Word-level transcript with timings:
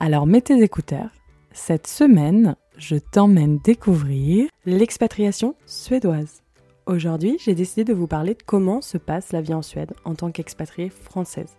Alors 0.00 0.26
mets 0.26 0.40
tes 0.40 0.62
écouteurs. 0.62 1.10
Cette 1.52 1.86
semaine, 1.86 2.56
je 2.76 2.96
t'emmène 2.96 3.58
découvrir 3.58 4.48
l'expatriation 4.66 5.54
suédoise. 5.66 6.42
Aujourd'hui, 6.86 7.38
j'ai 7.42 7.54
décidé 7.54 7.84
de 7.84 7.94
vous 7.94 8.06
parler 8.06 8.34
de 8.34 8.42
comment 8.44 8.82
se 8.82 8.98
passe 8.98 9.32
la 9.32 9.40
vie 9.40 9.54
en 9.54 9.62
Suède 9.62 9.94
en 10.04 10.14
tant 10.14 10.30
qu'expatriée 10.30 10.90
française. 10.90 11.56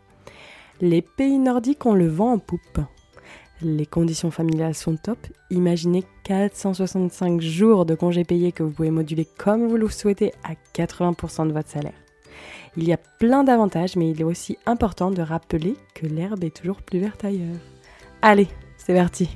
Les 0.82 1.02
pays 1.02 1.40
nordiques 1.40 1.86
ont 1.86 1.96
le 1.96 2.08
vent 2.08 2.34
en 2.34 2.40
poupe. 2.40 2.80
Les 3.62 3.86
conditions 3.86 4.32
familiales 4.32 4.76
sont 4.76 4.98
top. 4.98 5.18
Imaginez 5.50 6.04
465 6.26 7.40
jours 7.40 7.86
de 7.86 7.96
congés 7.96 8.26
payés 8.26 8.52
que 8.52 8.64
vous 8.64 8.72
pouvez 8.72 8.92
moduler 8.92 9.26
comme 9.38 9.68
vous 9.68 9.78
le 9.78 9.90
souhaitez 9.90 10.34
à 10.44 10.54
80% 10.76 11.48
de 11.48 11.54
votre 11.54 11.70
salaire. 11.70 11.94
Il 12.78 12.84
y 12.84 12.92
a 12.94 12.98
plein 12.98 13.46
d'avantages, 13.46 13.96
mais 13.96 14.12
il 14.12 14.20
est 14.20 14.26
aussi 14.26 14.58
important 14.66 15.10
de 15.10 15.22
rappeler 15.22 15.76
que 15.94 16.06
l'herbe 16.06 16.44
est 16.44 16.56
toujours 16.56 16.82
plus 16.82 17.00
verte 17.00 17.24
ailleurs. 17.24 17.56
Allez, 18.22 18.48
c'est 18.78 18.94
parti 18.94 19.30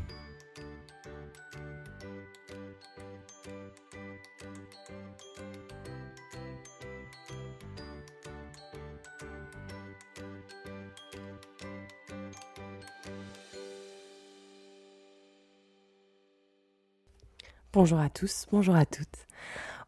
Bonjour 17.72 18.00
à 18.00 18.10
tous, 18.10 18.48
bonjour 18.52 18.76
à 18.76 18.86
toutes. 18.88 19.06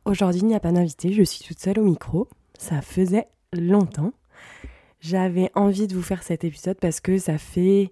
Aujourd'hui, 0.06 0.42
il 0.42 0.48
n'y 0.48 0.54
a 0.54 0.60
pas 0.60 0.72
d'invité, 0.72 1.12
je 1.14 1.24
suis 1.24 1.44
toute 1.44 1.60
seule 1.60 1.80
au 1.80 1.84
micro. 1.84 2.28
Ça 2.58 2.82
faisait 2.82 3.28
longtemps. 3.54 4.14
J'avais 5.00 5.50
envie 5.56 5.88
de 5.88 5.96
vous 5.96 6.04
faire 6.04 6.22
cet 6.22 6.44
épisode 6.44 6.78
parce 6.80 7.00
que 7.00 7.18
ça 7.18 7.40
fait 7.40 7.90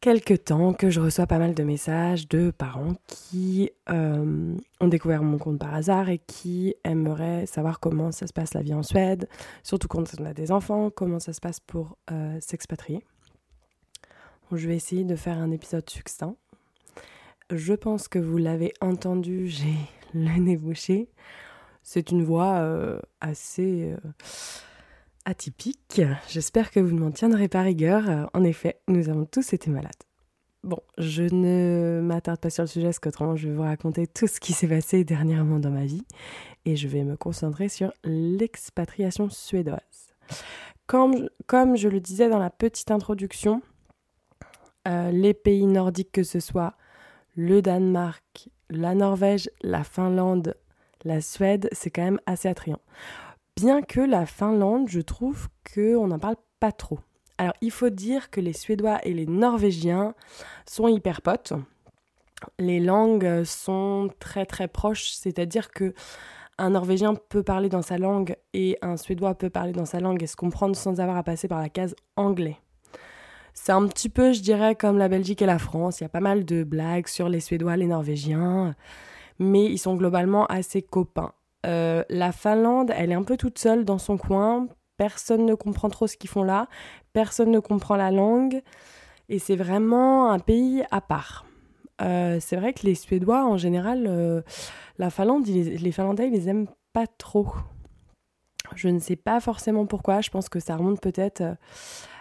quelque 0.00 0.34
temps 0.34 0.72
que 0.72 0.88
je 0.88 1.00
reçois 1.00 1.26
pas 1.26 1.38
mal 1.38 1.54
de 1.54 1.62
messages 1.62 2.28
de 2.28 2.50
parents 2.50 2.94
qui 3.06 3.70
euh, 3.90 4.56
ont 4.80 4.88
découvert 4.88 5.22
mon 5.22 5.38
compte 5.38 5.58
par 5.58 5.74
hasard 5.74 6.08
et 6.08 6.18
qui 6.18 6.74
aimeraient 6.84 7.46
savoir 7.46 7.80
comment 7.80 8.10
ça 8.10 8.26
se 8.26 8.32
passe 8.32 8.54
la 8.54 8.62
vie 8.62 8.74
en 8.74 8.82
Suède, 8.82 9.28
surtout 9.62 9.88
quand 9.88 10.04
on 10.18 10.24
a 10.24 10.32
des 10.32 10.52
enfants, 10.52 10.90
comment 10.90 11.18
ça 11.18 11.32
se 11.32 11.40
passe 11.40 11.60
pour 11.60 11.98
euh, 12.10 12.38
s'expatrier. 12.40 13.04
je 14.52 14.66
vais 14.66 14.76
essayer 14.76 15.04
de 15.04 15.16
faire 15.16 15.38
un 15.38 15.50
épisode 15.50 15.88
succinct. 15.88 16.36
Je 17.50 17.74
pense 17.74 18.08
que 18.08 18.18
vous 18.18 18.38
l'avez 18.38 18.72
entendu, 18.80 19.46
j'ai 19.48 19.76
le 20.14 20.38
nez 20.40 20.56
bouché. 20.56 21.08
C'est 21.82 22.10
une 22.10 22.24
voix 22.24 22.58
euh, 22.58 23.00
assez 23.20 23.94
atypique. 25.24 26.02
J'espère 26.28 26.70
que 26.70 26.80
vous 26.80 26.94
ne 26.94 27.00
m'en 27.00 27.10
tiendrez 27.10 27.48
pas 27.48 27.62
rigueur. 27.62 28.08
Euh, 28.08 28.26
en 28.34 28.44
effet, 28.44 28.80
nous 28.88 29.08
avons 29.08 29.24
tous 29.24 29.52
été 29.52 29.70
malades. 29.70 29.92
Bon, 30.62 30.80
je 30.98 31.22
ne 31.22 32.02
m'attarde 32.02 32.38
pas 32.38 32.50
sur 32.50 32.64
le 32.64 32.68
sujet 32.68 32.86
parce 32.86 32.98
qu'autrement 32.98 33.34
je 33.34 33.48
vais 33.48 33.54
vous 33.54 33.62
raconter 33.62 34.06
tout 34.06 34.26
ce 34.26 34.40
qui 34.40 34.52
s'est 34.52 34.68
passé 34.68 35.04
dernièrement 35.04 35.58
dans 35.58 35.70
ma 35.70 35.86
vie 35.86 36.04
et 36.66 36.76
je 36.76 36.86
vais 36.86 37.02
me 37.02 37.16
concentrer 37.16 37.70
sur 37.70 37.94
l'expatriation 38.04 39.30
suédoise. 39.30 39.80
Comme, 40.86 41.28
je 41.76 41.88
le 41.88 42.00
disais 42.00 42.28
dans 42.28 42.38
la 42.38 42.50
petite 42.50 42.90
introduction, 42.90 43.62
euh, 44.86 45.10
les 45.10 45.34
pays 45.34 45.64
nordiques, 45.64 46.12
que 46.12 46.24
ce 46.24 46.40
soit 46.40 46.74
le 47.36 47.62
Danemark, 47.62 48.50
la 48.68 48.94
Norvège, 48.94 49.48
la 49.62 49.82
Finlande, 49.84 50.56
la 51.04 51.20
Suède, 51.20 51.68
c'est 51.72 51.90
quand 51.90 52.02
même 52.02 52.20
assez 52.26 52.48
attrayant. 52.48 52.80
Bien 53.56 53.82
que 53.82 54.00
la 54.00 54.26
Finlande, 54.26 54.88
je 54.88 55.00
trouve 55.00 55.48
qu'on 55.74 56.06
n'en 56.06 56.18
parle 56.18 56.36
pas 56.60 56.72
trop. 56.72 57.00
Alors, 57.38 57.54
il 57.60 57.70
faut 57.70 57.90
dire 57.90 58.30
que 58.30 58.40
les 58.40 58.52
Suédois 58.52 58.98
et 59.02 59.14
les 59.14 59.26
Norvégiens 59.26 60.14
sont 60.66 60.88
hyper 60.88 61.22
potes. 61.22 61.54
Les 62.58 62.80
langues 62.80 63.44
sont 63.44 64.10
très 64.18 64.46
très 64.46 64.68
proches, 64.68 65.10
c'est-à-dire 65.12 65.70
que 65.70 65.94
un 66.58 66.70
Norvégien 66.70 67.14
peut 67.14 67.42
parler 67.42 67.70
dans 67.70 67.80
sa 67.80 67.96
langue 67.96 68.36
et 68.52 68.76
un 68.82 68.98
Suédois 68.98 69.34
peut 69.34 69.48
parler 69.48 69.72
dans 69.72 69.86
sa 69.86 70.00
langue 70.00 70.22
et 70.22 70.26
se 70.26 70.36
comprendre 70.36 70.76
sans 70.76 71.00
avoir 71.00 71.16
à 71.16 71.22
passer 71.22 71.48
par 71.48 71.60
la 71.60 71.70
case 71.70 71.96
anglais. 72.16 72.58
C'est 73.54 73.72
un 73.72 73.86
petit 73.88 74.10
peu, 74.10 74.32
je 74.32 74.42
dirais, 74.42 74.74
comme 74.74 74.98
la 74.98 75.08
Belgique 75.08 75.42
et 75.42 75.46
la 75.46 75.58
France. 75.58 76.00
Il 76.00 76.04
y 76.04 76.06
a 76.06 76.10
pas 76.10 76.20
mal 76.20 76.44
de 76.44 76.62
blagues 76.62 77.08
sur 77.08 77.28
les 77.28 77.40
Suédois, 77.40 77.76
les 77.76 77.86
Norvégiens, 77.86 78.74
mais 79.38 79.64
ils 79.64 79.78
sont 79.78 79.96
globalement 79.96 80.46
assez 80.46 80.82
copains. 80.82 81.32
Euh, 81.66 82.04
la 82.08 82.32
Finlande, 82.32 82.92
elle 82.96 83.12
est 83.12 83.14
un 83.14 83.22
peu 83.22 83.36
toute 83.36 83.58
seule 83.58 83.84
dans 83.84 83.98
son 83.98 84.16
coin. 84.16 84.68
Personne 84.96 85.46
ne 85.46 85.54
comprend 85.54 85.88
trop 85.88 86.06
ce 86.06 86.16
qu'ils 86.16 86.30
font 86.30 86.42
là. 86.42 86.68
Personne 87.12 87.50
ne 87.50 87.58
comprend 87.58 87.96
la 87.96 88.10
langue. 88.10 88.62
Et 89.28 89.38
c'est 89.38 89.56
vraiment 89.56 90.30
un 90.30 90.38
pays 90.38 90.82
à 90.90 91.00
part. 91.00 91.46
Euh, 92.02 92.38
c'est 92.40 92.56
vrai 92.56 92.72
que 92.72 92.86
les 92.86 92.94
Suédois, 92.94 93.44
en 93.44 93.56
général, 93.56 94.06
euh, 94.08 94.42
la 94.98 95.10
Finlande, 95.10 95.46
les 95.46 95.92
Finlandais, 95.92 96.28
ils 96.28 96.32
les 96.32 96.48
aiment 96.48 96.68
pas 96.92 97.06
trop. 97.06 97.52
Je 98.74 98.88
ne 98.88 98.98
sais 98.98 99.16
pas 99.16 99.40
forcément 99.40 99.86
pourquoi. 99.86 100.20
Je 100.20 100.30
pense 100.30 100.48
que 100.48 100.60
ça 100.60 100.76
remonte 100.76 101.00
peut-être 101.00 101.42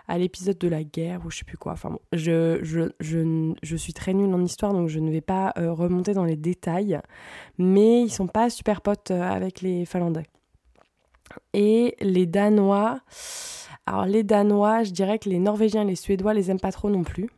à 0.09 0.18
l'épisode 0.18 0.58
de 0.58 0.68
la 0.68 0.84
guerre 0.84 1.22
ou 1.24 1.30
je 1.30 1.38
sais 1.38 1.46
plus 1.46 1.58
quoi. 1.58 1.75
Je, 2.12 3.75
suis 3.78 3.94
très 3.94 4.14
nulle 4.14 4.34
en 4.34 4.44
histoire 4.44 4.74
donc 4.74 4.90
je 4.90 5.00
ne 5.00 5.12
vais 5.12 5.22
pas 5.22 5.53
euh, 5.58 5.72
remonter 5.72 6.14
dans 6.14 6.25
les 6.25 6.36
détails. 6.36 7.00
Mais 7.59 8.02
ils 8.02 8.09
sont 8.09 8.28
pas 8.28 8.50
super 8.50 8.81
potes 8.81 9.12
euh, 9.12 9.22
avec 9.22 9.62
les 9.62 9.86
Finlandais. 9.86 10.25
Et 11.53 11.96
les 12.02 12.25
Danois. 12.25 13.02
Alors 13.86 14.06
les 14.06 14.24
Danois, 14.24 14.84
je 14.84 14.92
dirais 14.92 15.20
que 15.20 15.30
les 15.30 15.40
Norvégiens 15.40 15.84
et 15.84 15.86
les 15.86 15.96
Suédois 15.96 16.34
les 16.34 16.50
aiment 16.50 16.59
pas 16.59 16.72
trop 16.72 16.90
non 16.90 17.03
plus. 17.03 17.30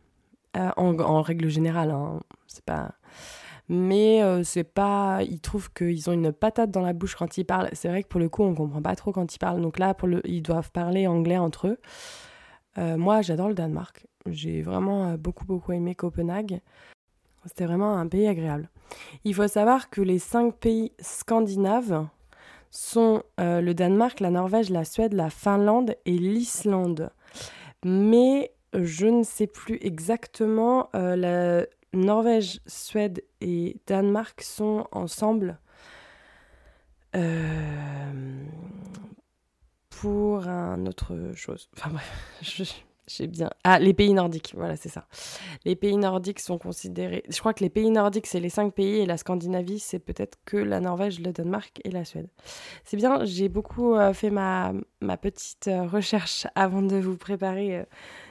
Euh, 0.57 0.69
en, 0.77 1.21
règle 1.21 1.49
générale, 1.49 1.91
hein. 1.91 2.19
c'est 2.47 2.65
pas 2.65 2.91
mais 3.69 4.21
c'est 4.43 4.65
pas 4.65 5.19
ils 5.23 5.39
trouvent 5.39 5.71
qu'ils 5.71 6.09
ont 6.09 6.13
une 6.13 6.33
patate 6.33 6.71
dans 6.71 6.81
la 6.81 6.91
bouche 6.91 7.15
quand 7.15 7.37
ils 7.37 7.45
parlent 7.45 7.69
c'est 7.71 7.87
vrai 7.87 8.03
que 8.03 8.09
pour 8.09 8.19
le 8.19 8.27
coup 8.27 8.43
on 8.43 8.53
comprend 8.53 8.81
pas 8.81 8.97
trop 8.97 9.13
quand 9.13 9.33
ils 9.33 9.37
parlent 9.39 9.61
donc 9.61 9.79
là 9.79 9.93
pour 9.93 10.09
le 10.09 10.19
ils 10.27 10.41
doivent 10.41 10.71
parler 10.71 11.07
anglais 11.07 11.37
entre 11.37 11.67
eux 11.67 11.77
euh, 12.77 12.97
moi, 12.97 13.21
j'adore 13.21 13.49
le 13.49 13.53
Danemark. 13.53 14.07
J'ai 14.27 14.61
vraiment 14.61 15.09
euh, 15.09 15.17
beaucoup, 15.17 15.45
beaucoup 15.45 15.71
aimé 15.71 15.95
Copenhague. 15.95 16.61
C'était 17.45 17.65
vraiment 17.65 17.97
un 17.97 18.07
pays 18.07 18.27
agréable. 18.27 18.69
Il 19.23 19.33
faut 19.33 19.47
savoir 19.47 19.89
que 19.89 20.01
les 20.01 20.19
cinq 20.19 20.55
pays 20.55 20.91
scandinaves 20.99 22.05
sont 22.69 23.23
euh, 23.39 23.61
le 23.61 23.73
Danemark, 23.73 24.19
la 24.19 24.29
Norvège, 24.29 24.69
la 24.69 24.85
Suède, 24.85 25.13
la 25.13 25.29
Finlande 25.29 25.95
et 26.05 26.17
l'Islande. 26.17 27.09
Mais 27.83 28.51
je 28.73 29.07
ne 29.07 29.23
sais 29.23 29.47
plus 29.47 29.79
exactement, 29.81 30.89
la 30.93 31.65
Norvège, 31.93 32.61
Suède 32.67 33.23
et 33.41 33.75
Danemark 33.87 34.41
sont 34.41 34.87
ensemble 34.91 35.57
pour 40.01 40.47
un 40.47 40.87
autre 40.87 41.15
chose. 41.35 41.69
Enfin 41.77 41.91
bref, 41.91 42.41
j'ai 43.07 43.27
bien. 43.27 43.51
Ah, 43.63 43.77
les 43.77 43.93
pays 43.93 44.13
nordiques, 44.13 44.53
voilà, 44.55 44.75
c'est 44.75 44.89
ça. 44.89 45.05
Les 45.63 45.75
pays 45.75 45.95
nordiques 45.95 46.39
sont 46.39 46.57
considérés. 46.57 47.23
Je 47.29 47.37
crois 47.39 47.53
que 47.53 47.63
les 47.63 47.69
pays 47.69 47.91
nordiques, 47.91 48.25
c'est 48.25 48.39
les 48.39 48.49
cinq 48.49 48.73
pays 48.73 49.01
et 49.01 49.05
la 49.05 49.17
Scandinavie, 49.17 49.77
c'est 49.77 49.99
peut-être 49.99 50.39
que 50.43 50.57
la 50.57 50.79
Norvège, 50.79 51.19
le 51.19 51.31
Danemark 51.31 51.81
et 51.83 51.91
la 51.91 52.03
Suède. 52.03 52.29
C'est 52.83 52.97
bien, 52.97 53.23
j'ai 53.25 53.47
beaucoup 53.47 53.93
euh, 53.93 54.11
fait 54.11 54.31
ma, 54.31 54.73
ma 55.01 55.17
petite 55.17 55.67
euh, 55.67 55.83
recherche 55.83 56.47
avant 56.55 56.81
de 56.81 56.95
vous 56.95 57.17
préparer 57.17 57.77
euh, 57.77 57.83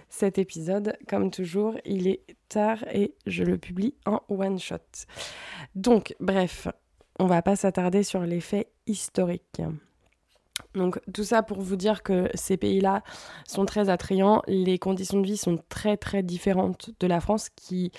cet 0.08 0.38
épisode. 0.38 0.96
Comme 1.08 1.30
toujours, 1.30 1.76
il 1.84 2.08
est 2.08 2.24
tard 2.48 2.78
et 2.92 3.14
je 3.26 3.44
le 3.44 3.58
publie 3.58 3.94
en 4.06 4.22
one 4.28 4.58
shot. 4.58 4.78
Donc, 5.76 6.16
bref, 6.18 6.66
on 7.20 7.26
va 7.26 7.42
pas 7.42 7.54
s'attarder 7.54 8.02
sur 8.02 8.22
les 8.22 8.40
faits 8.40 8.68
historiques. 8.88 9.62
Donc 10.74 11.00
tout 11.12 11.24
ça 11.24 11.42
pour 11.42 11.60
vous 11.60 11.76
dire 11.76 12.02
que 12.02 12.28
ces 12.34 12.56
pays-là 12.56 13.02
sont 13.46 13.66
très 13.66 13.88
attrayants, 13.88 14.42
les 14.46 14.78
conditions 14.78 15.20
de 15.20 15.26
vie 15.26 15.36
sont 15.36 15.58
très 15.68 15.96
très 15.96 16.22
différentes 16.22 16.90
de 17.00 17.06
la 17.06 17.20
France 17.20 17.48
qui... 17.50 17.92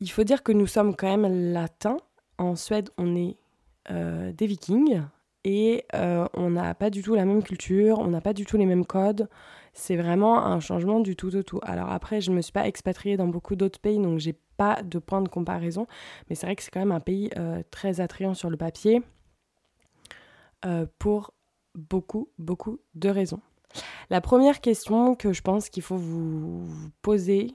Il 0.00 0.10
faut 0.10 0.24
dire 0.24 0.42
que 0.42 0.52
nous 0.52 0.66
sommes 0.66 0.94
quand 0.94 1.16
même 1.16 1.52
latins. 1.52 1.96
En 2.38 2.54
Suède, 2.54 2.90
on 2.98 3.16
est 3.16 3.36
euh, 3.90 4.32
des 4.32 4.46
vikings 4.46 5.02
et 5.44 5.84
euh, 5.94 6.26
on 6.34 6.50
n'a 6.50 6.74
pas 6.74 6.90
du 6.90 7.02
tout 7.02 7.14
la 7.14 7.24
même 7.24 7.42
culture, 7.42 7.98
on 8.00 8.08
n'a 8.08 8.20
pas 8.20 8.34
du 8.34 8.44
tout 8.44 8.56
les 8.56 8.66
mêmes 8.66 8.84
codes. 8.84 9.28
C'est 9.72 9.96
vraiment 9.96 10.44
un 10.44 10.60
changement 10.60 11.00
du 11.00 11.16
tout 11.16 11.34
au 11.34 11.42
tout. 11.42 11.60
Alors 11.62 11.90
après, 11.90 12.20
je 12.20 12.30
ne 12.30 12.36
me 12.36 12.42
suis 12.42 12.52
pas 12.52 12.66
expatriée 12.66 13.16
dans 13.16 13.28
beaucoup 13.28 13.56
d'autres 13.56 13.78
pays, 13.78 13.98
donc 13.98 14.18
j'ai 14.18 14.34
pas 14.56 14.82
de 14.82 14.98
point 14.98 15.22
de 15.22 15.28
comparaison. 15.28 15.86
Mais 16.28 16.34
c'est 16.34 16.46
vrai 16.46 16.56
que 16.56 16.62
c'est 16.62 16.70
quand 16.70 16.80
même 16.80 16.92
un 16.92 17.00
pays 17.00 17.30
euh, 17.38 17.62
très 17.70 18.00
attrayant 18.00 18.34
sur 18.34 18.50
le 18.50 18.56
papier 18.56 19.02
pour 20.98 21.32
beaucoup, 21.76 22.28
beaucoup 22.38 22.80
de 22.94 23.08
raisons. 23.08 23.40
La 24.10 24.20
première 24.20 24.60
question 24.60 25.14
que 25.14 25.32
je 25.32 25.42
pense 25.42 25.68
qu'il 25.68 25.82
faut 25.82 25.96
vous 25.96 26.66
poser, 27.02 27.54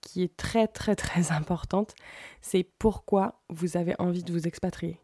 qui 0.00 0.22
est 0.22 0.36
très, 0.36 0.66
très, 0.66 0.94
très 0.94 1.32
importante, 1.32 1.94
c'est 2.40 2.66
pourquoi 2.78 3.40
vous 3.48 3.76
avez 3.76 3.94
envie 3.98 4.22
de 4.22 4.32
vous 4.32 4.46
expatrier? 4.46 4.98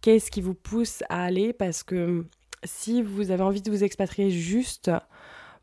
Qu'est-ce 0.00 0.30
qui 0.30 0.40
vous 0.40 0.54
pousse 0.54 1.02
à 1.08 1.24
aller? 1.24 1.52
Parce 1.52 1.82
que 1.82 2.26
si 2.64 3.02
vous 3.02 3.30
avez 3.30 3.42
envie 3.42 3.62
de 3.62 3.70
vous 3.70 3.84
expatrier 3.84 4.30
juste 4.30 4.90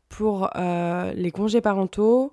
pour 0.08 0.50
euh, 0.56 1.12
les 1.14 1.30
congés 1.30 1.60
parentaux, 1.60 2.32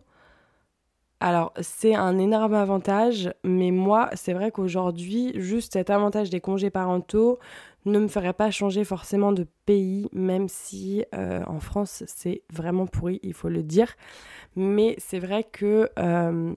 alors 1.20 1.54
c'est 1.62 1.96
un 1.96 2.18
énorme 2.20 2.54
avantage, 2.54 3.32
mais 3.44 3.72
moi 3.72 4.10
c'est 4.14 4.34
vrai 4.34 4.52
qu'aujourd'hui, 4.52 5.32
juste 5.36 5.74
cet 5.74 5.90
avantage 5.90 6.30
des 6.30 6.42
congés 6.42 6.70
parentaux 6.70 7.40
ne 7.86 8.00
me 8.00 8.08
ferait 8.08 8.34
pas 8.34 8.52
changer 8.52 8.84
forcément 8.84 9.32
de 9.32 9.46
pays, 9.66 10.08
même 10.14 10.48
si 10.48 11.04
euh, 11.14 11.44
en 11.48 11.60
France 11.60 12.04
c'est 12.08 12.44
vraiment 12.52 12.88
pourri, 12.88 13.20
il 13.24 13.34
faut 13.34 13.50
le 13.50 13.64
dire. 13.64 13.94
Mais 14.56 14.96
c'est 14.98 15.20
vrai 15.20 15.44
que 15.44 15.90
euh, 16.00 16.54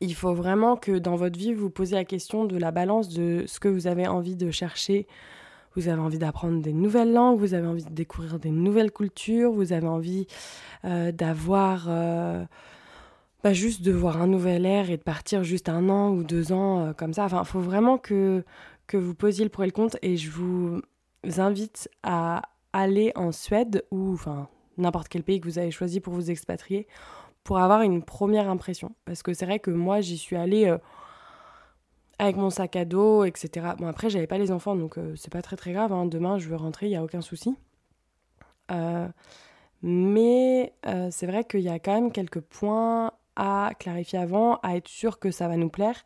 il 0.00 0.14
faut 0.14 0.34
vraiment 0.34 0.76
que 0.76 0.98
dans 0.98 1.16
votre 1.16 1.38
vie, 1.38 1.52
vous 1.52 1.70
posiez 1.70 1.96
la 1.96 2.04
question 2.04 2.44
de 2.44 2.56
la 2.56 2.70
balance 2.70 3.08
de 3.08 3.44
ce 3.46 3.60
que 3.60 3.68
vous 3.68 3.86
avez 3.86 4.06
envie 4.06 4.36
de 4.36 4.50
chercher. 4.50 5.06
Vous 5.76 5.88
avez 5.88 6.00
envie 6.00 6.18
d'apprendre 6.18 6.60
des 6.60 6.72
nouvelles 6.72 7.12
langues, 7.12 7.38
vous 7.38 7.54
avez 7.54 7.66
envie 7.66 7.84
de 7.84 7.90
découvrir 7.90 8.38
des 8.40 8.50
nouvelles 8.50 8.90
cultures, 8.90 9.52
vous 9.52 9.72
avez 9.72 9.86
envie 9.86 10.26
euh, 10.84 11.12
d'avoir... 11.12 11.86
Euh, 11.88 12.44
bah, 13.42 13.54
juste 13.54 13.80
de 13.80 13.90
voir 13.90 14.20
un 14.20 14.26
nouvel 14.26 14.66
air 14.66 14.90
et 14.90 14.98
de 14.98 15.02
partir 15.02 15.44
juste 15.44 15.70
un 15.70 15.88
an 15.88 16.10
ou 16.10 16.24
deux 16.24 16.52
ans 16.52 16.92
comme 16.94 17.14
ça. 17.14 17.24
Enfin, 17.24 17.40
il 17.42 17.48
faut 17.48 17.60
vraiment 17.60 17.96
que, 17.96 18.44
que 18.90 18.96
vous 18.96 19.14
posiez 19.14 19.44
le 19.44 19.50
pour 19.50 19.62
et 19.62 19.68
le 19.68 19.72
contre 19.72 19.96
et 20.02 20.16
je 20.16 20.28
vous 20.32 20.82
invite 21.38 21.88
à 22.02 22.42
aller 22.72 23.12
en 23.14 23.30
Suède 23.30 23.84
ou 23.92 24.14
enfin 24.14 24.48
n'importe 24.78 25.06
quel 25.06 25.22
pays 25.22 25.40
que 25.40 25.46
vous 25.46 25.58
avez 25.58 25.70
choisi 25.70 26.00
pour 26.00 26.12
vous 26.12 26.28
expatrier 26.28 26.88
pour 27.44 27.58
avoir 27.58 27.82
une 27.82 28.02
première 28.02 28.50
impression. 28.50 28.92
Parce 29.04 29.22
que 29.22 29.32
c'est 29.32 29.46
vrai 29.46 29.60
que 29.60 29.70
moi, 29.70 30.00
j'y 30.00 30.18
suis 30.18 30.34
allée 30.34 30.66
euh, 30.66 30.78
avec 32.18 32.34
mon 32.34 32.50
sac 32.50 32.74
à 32.74 32.84
dos, 32.84 33.22
etc. 33.22 33.74
Bon, 33.78 33.86
après, 33.86 34.10
j'avais 34.10 34.26
pas 34.26 34.38
les 34.38 34.50
enfants, 34.50 34.74
donc 34.74 34.98
euh, 34.98 35.14
c'est 35.14 35.32
pas 35.32 35.40
très 35.40 35.56
très 35.56 35.72
grave. 35.72 35.92
Hein. 35.92 36.06
Demain, 36.06 36.38
je 36.38 36.48
veux 36.48 36.56
rentrer, 36.56 36.86
il 36.86 36.90
n'y 36.90 36.96
a 36.96 37.04
aucun 37.04 37.20
souci. 37.20 37.54
Euh, 38.72 39.06
mais 39.82 40.74
c'est 41.10 41.26
vrai 41.26 41.44
qu'il 41.44 41.60
y 41.60 41.68
a 41.68 41.78
quand 41.78 41.94
même 41.94 42.10
quelques 42.10 42.40
points 42.40 43.12
à 43.36 43.70
clarifier 43.78 44.18
avant, 44.18 44.56
à 44.64 44.76
être 44.76 44.88
sûr 44.88 45.20
que 45.20 45.30
ça 45.30 45.46
va 45.46 45.56
nous 45.56 45.70
plaire. 45.70 46.04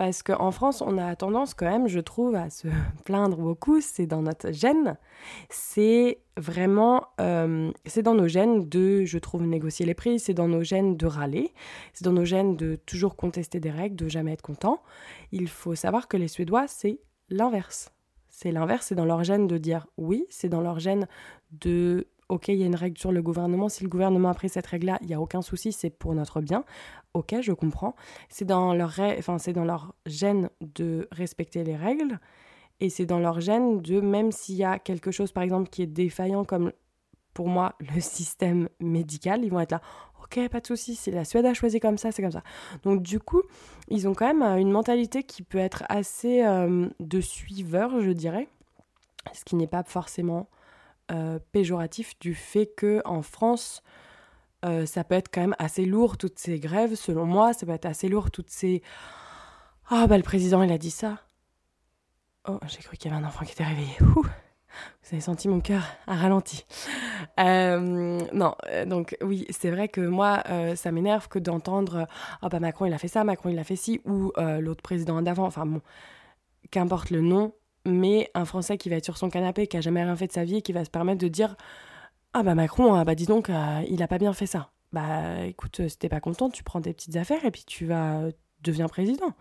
Parce 0.00 0.22
qu'en 0.22 0.50
France, 0.50 0.80
on 0.80 0.96
a 0.96 1.14
tendance 1.14 1.52
quand 1.52 1.70
même, 1.70 1.86
je 1.86 2.00
trouve, 2.00 2.34
à 2.34 2.48
se 2.48 2.68
plaindre 3.04 3.36
beaucoup, 3.36 3.82
c'est 3.82 4.06
dans 4.06 4.22
notre 4.22 4.50
gène. 4.50 4.96
C'est 5.50 6.22
vraiment, 6.38 7.08
euh, 7.20 7.70
c'est 7.84 8.00
dans 8.00 8.14
nos 8.14 8.26
gènes 8.26 8.66
de, 8.66 9.04
je 9.04 9.18
trouve, 9.18 9.42
négocier 9.42 9.84
les 9.84 9.92
prix, 9.92 10.18
c'est 10.18 10.32
dans 10.32 10.48
nos 10.48 10.62
gènes 10.62 10.96
de 10.96 11.04
râler, 11.04 11.52
c'est 11.92 12.06
dans 12.06 12.14
nos 12.14 12.24
gènes 12.24 12.56
de 12.56 12.76
toujours 12.76 13.14
contester 13.14 13.60
des 13.60 13.70
règles, 13.70 13.94
de 13.94 14.08
jamais 14.08 14.32
être 14.32 14.40
content. 14.40 14.80
Il 15.32 15.50
faut 15.50 15.74
savoir 15.74 16.08
que 16.08 16.16
les 16.16 16.28
Suédois, 16.28 16.66
c'est 16.66 17.00
l'inverse. 17.28 17.92
C'est 18.30 18.52
l'inverse, 18.52 18.86
c'est 18.86 18.94
dans 18.94 19.04
leur 19.04 19.22
gène 19.22 19.48
de 19.48 19.58
dire 19.58 19.86
oui, 19.98 20.24
c'est 20.30 20.48
dans 20.48 20.62
leur 20.62 20.78
gène 20.78 21.08
de 21.52 22.06
ok, 22.30 22.48
il 22.48 22.56
y 22.56 22.62
a 22.62 22.66
une 22.66 22.76
règle 22.76 22.96
sur 22.96 23.12
le 23.12 23.20
gouvernement, 23.20 23.68
si 23.68 23.82
le 23.82 23.90
gouvernement 23.90 24.30
a 24.30 24.34
pris 24.34 24.48
cette 24.48 24.66
règle-là, 24.66 24.98
il 25.02 25.08
n'y 25.08 25.14
a 25.14 25.20
aucun 25.20 25.42
souci, 25.42 25.72
c'est 25.72 25.90
pour 25.90 26.14
notre 26.14 26.40
bien. 26.40 26.64
Ok, 27.14 27.34
je 27.40 27.52
comprends. 27.52 27.96
C'est 28.28 28.44
dans 28.44 28.72
leur, 28.72 28.94
enfin, 29.18 29.38
c'est 29.38 29.52
dans 29.52 29.64
leur 29.64 29.94
gène 30.06 30.48
de 30.60 31.08
respecter 31.10 31.64
les 31.64 31.76
règles, 31.76 32.20
et 32.80 32.88
c'est 32.88 33.06
dans 33.06 33.18
leur 33.18 33.40
gène 33.40 33.80
de, 33.80 34.00
même 34.00 34.32
s'il 34.32 34.56
y 34.56 34.64
a 34.64 34.78
quelque 34.78 35.10
chose, 35.10 35.32
par 35.32 35.42
exemple, 35.42 35.68
qui 35.68 35.82
est 35.82 35.86
défaillant, 35.86 36.44
comme 36.44 36.72
pour 37.34 37.48
moi, 37.48 37.74
le 37.94 38.00
système 38.00 38.68
médical, 38.80 39.44
ils 39.44 39.50
vont 39.50 39.60
être 39.60 39.72
là, 39.72 39.82
ok, 40.22 40.48
pas 40.48 40.60
de 40.60 40.66
souci, 40.66 40.94
c'est 40.94 41.10
la 41.10 41.24
Suède 41.24 41.46
a 41.46 41.54
choisi 41.54 41.80
comme 41.80 41.98
ça, 41.98 42.12
c'est 42.12 42.22
comme 42.22 42.32
ça. 42.32 42.42
Donc 42.82 43.02
du 43.02 43.20
coup, 43.20 43.42
ils 43.88 44.08
ont 44.08 44.14
quand 44.14 44.26
même 44.26 44.42
euh, 44.42 44.56
une 44.56 44.70
mentalité 44.70 45.22
qui 45.22 45.42
peut 45.42 45.58
être 45.58 45.84
assez 45.88 46.44
euh, 46.44 46.88
de 47.00 47.20
suiveur, 47.20 48.00
je 48.00 48.10
dirais, 48.10 48.48
ce 49.32 49.44
qui 49.44 49.56
n'est 49.56 49.66
pas 49.66 49.82
forcément 49.82 50.48
euh, 51.10 51.38
péjoratif 51.52 52.18
du 52.20 52.34
fait 52.34 52.66
que 52.66 53.02
en 53.04 53.22
France, 53.22 53.82
euh, 54.64 54.86
ça 54.86 55.04
peut 55.04 55.14
être 55.14 55.30
quand 55.32 55.40
même 55.40 55.56
assez 55.58 55.84
lourd 55.84 56.16
toutes 56.16 56.38
ces 56.38 56.58
grèves. 56.58 56.94
Selon 56.94 57.26
moi, 57.26 57.52
ça 57.52 57.66
peut 57.66 57.72
être 57.72 57.86
assez 57.86 58.08
lourd 58.08 58.30
toutes 58.30 58.50
ces 58.50 58.82
ah 59.92 60.06
bah 60.06 60.16
le 60.16 60.22
président 60.22 60.62
il 60.62 60.70
a 60.70 60.78
dit 60.78 60.90
ça. 60.90 61.18
Oh 62.48 62.58
j'ai 62.68 62.78
cru 62.78 62.96
qu'il 62.96 63.10
y 63.10 63.14
avait 63.14 63.22
un 63.22 63.26
enfant 63.26 63.44
qui 63.44 63.52
était 63.52 63.64
réveillé. 63.64 63.96
Vous 64.00 64.24
avez 65.12 65.20
senti 65.20 65.48
mon 65.48 65.60
cœur 65.60 65.82
à 66.06 66.14
ralenti. 66.14 66.64
Euh, 67.40 68.20
non, 68.32 68.54
donc 68.86 69.16
oui, 69.20 69.44
c'est 69.50 69.70
vrai 69.70 69.88
que 69.88 70.00
moi, 70.00 70.44
ça 70.76 70.92
m'énerve 70.92 71.26
que 71.26 71.40
d'entendre 71.40 72.06
ah 72.40 72.48
bah 72.48 72.60
Macron 72.60 72.86
il 72.86 72.92
a 72.92 72.98
fait 72.98 73.08
ça, 73.08 73.24
Macron 73.24 73.48
il 73.48 73.58
a 73.58 73.64
fait 73.64 73.74
ci, 73.74 74.00
ou 74.04 74.32
l'autre 74.60 74.82
président 74.82 75.20
d'avant, 75.22 75.44
enfin 75.44 75.66
bon, 75.66 75.82
qu'importe 76.70 77.10
le 77.10 77.20
nom, 77.20 77.52
mais 77.84 78.30
un 78.34 78.44
Français 78.44 78.78
qui 78.78 78.88
va 78.88 78.96
être 78.96 79.04
sur 79.04 79.16
son 79.16 79.30
canapé, 79.30 79.66
qui 79.66 79.76
a 79.76 79.80
jamais 79.80 80.02
rien 80.02 80.16
fait 80.16 80.26
de 80.26 80.32
sa 80.32 80.44
vie, 80.44 80.62
qui 80.62 80.72
va 80.72 80.84
se 80.84 80.90
permettre 80.90 81.20
de 81.20 81.28
dire 81.28 81.56
Ah 82.32 82.44
bah 82.44 82.54
Macron, 82.54 82.94
ah 82.94 83.04
bah 83.04 83.16
dis 83.16 83.26
donc, 83.26 83.50
euh, 83.50 83.82
il 83.88 84.02
a 84.02 84.08
pas 84.08 84.18
bien 84.18 84.32
fait 84.32 84.46
ça. 84.46 84.70
Bah 84.92 85.44
écoute, 85.46 85.80
euh, 85.80 85.88
si 85.88 85.98
t'es 85.98 86.08
pas 86.08 86.20
content, 86.20 86.48
tu 86.48 86.62
prends 86.62 86.80
tes 86.80 86.92
petites 86.92 87.16
affaires 87.16 87.44
et 87.44 87.50
puis 87.50 87.64
tu 87.66 87.86
vas 87.86 88.28
devenir 88.62 88.88
président. 88.88 89.34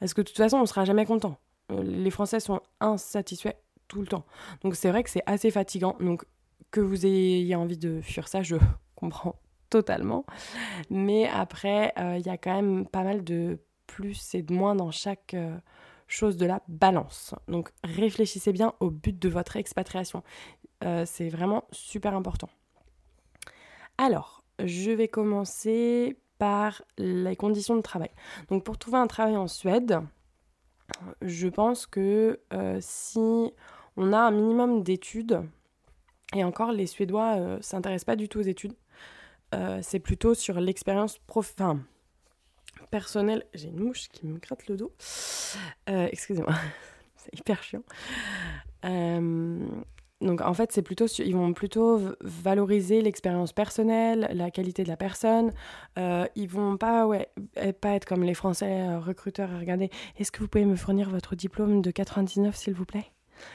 Parce 0.00 0.12
que 0.12 0.20
de 0.20 0.26
toute 0.26 0.36
façon, 0.36 0.58
on 0.58 0.66
sera 0.66 0.84
jamais 0.84 1.06
content. 1.06 1.38
Euh, 1.72 1.82
les 1.82 2.10
Français 2.10 2.38
sont 2.40 2.60
insatisfaits 2.80 3.54
tout 3.88 4.02
le 4.02 4.06
temps. 4.06 4.26
Donc 4.62 4.76
c'est 4.76 4.90
vrai 4.90 5.02
que 5.02 5.08
c'est 5.08 5.22
assez 5.24 5.50
fatigant. 5.50 5.96
Donc 6.00 6.24
que 6.70 6.80
vous 6.80 7.06
ayez 7.06 7.54
envie 7.54 7.78
de 7.78 8.02
fuir 8.02 8.28
ça, 8.28 8.42
je 8.42 8.56
comprends 8.96 9.36
totalement. 9.70 10.26
Mais 10.90 11.26
après, 11.28 11.94
il 11.96 12.26
y 12.26 12.28
a 12.28 12.36
quand 12.36 12.54
même 12.54 12.86
pas 12.86 13.04
mal 13.04 13.24
de 13.24 13.60
plus 13.86 14.34
et 14.34 14.42
de 14.42 14.52
moins 14.52 14.74
dans 14.74 14.90
chaque 14.90 15.34
chose 16.10 16.36
de 16.36 16.44
la 16.44 16.62
balance. 16.68 17.34
Donc 17.48 17.70
réfléchissez 17.84 18.52
bien 18.52 18.74
au 18.80 18.90
but 18.90 19.18
de 19.18 19.28
votre 19.28 19.56
expatriation. 19.56 20.22
Euh, 20.84 21.04
c'est 21.06 21.28
vraiment 21.28 21.64
super 21.72 22.14
important. 22.14 22.48
Alors, 23.98 24.42
je 24.64 24.90
vais 24.90 25.08
commencer 25.08 26.18
par 26.38 26.82
les 26.96 27.36
conditions 27.36 27.76
de 27.76 27.82
travail. 27.82 28.10
Donc 28.48 28.64
pour 28.64 28.78
trouver 28.78 28.96
un 28.96 29.06
travail 29.06 29.36
en 29.36 29.46
Suède, 29.46 30.00
je 31.20 31.48
pense 31.48 31.86
que 31.86 32.40
euh, 32.52 32.78
si 32.80 33.52
on 33.96 34.12
a 34.12 34.18
un 34.18 34.30
minimum 34.30 34.82
d'études, 34.82 35.42
et 36.34 36.44
encore 36.44 36.72
les 36.72 36.86
Suédois 36.86 37.36
ne 37.36 37.40
euh, 37.40 37.60
s'intéressent 37.60 38.06
pas 38.06 38.16
du 38.16 38.28
tout 38.28 38.38
aux 38.38 38.42
études, 38.42 38.74
c'est 39.82 39.98
plutôt 39.98 40.34
sur 40.34 40.60
l'expérience 40.60 41.18
prof 41.26 41.56
personnel. 42.88 43.44
J'ai 43.52 43.66
une 43.66 43.80
mouche 43.80 44.08
qui 44.08 44.24
me 44.28 44.38
gratte 44.38 44.68
le 44.68 44.76
dos. 44.76 44.92
Excusez-moi, 45.88 46.54
c'est 47.16 47.36
hyper 47.36 47.60
chiant. 47.64 47.82
Donc 50.20 50.40
en 50.40 50.54
fait, 50.54 50.72
c'est 50.72 50.82
plutôt, 50.82 51.06
ils 51.06 51.34
vont 51.34 51.52
plutôt 51.52 52.00
valoriser 52.20 53.00
l'expérience 53.00 53.52
personnelle, 53.52 54.30
la 54.32 54.50
qualité 54.50 54.82
de 54.84 54.88
la 54.88 54.96
personne. 54.96 55.52
Euh, 55.98 56.26
ils 56.36 56.48
vont 56.48 56.76
pas, 56.76 57.06
ouais, 57.06 57.28
pas 57.80 57.90
être 57.90 58.04
comme 58.04 58.22
les 58.22 58.34
Français 58.34 58.96
recruteurs. 58.96 59.50
Regardez, 59.58 59.90
est-ce 60.18 60.30
que 60.30 60.40
vous 60.40 60.48
pouvez 60.48 60.64
me 60.64 60.76
fournir 60.76 61.10
votre 61.10 61.34
diplôme 61.36 61.82
de 61.82 61.90
99, 61.90 62.54
s'il 62.54 62.74
vous 62.74 62.84
plaît? 62.84 63.10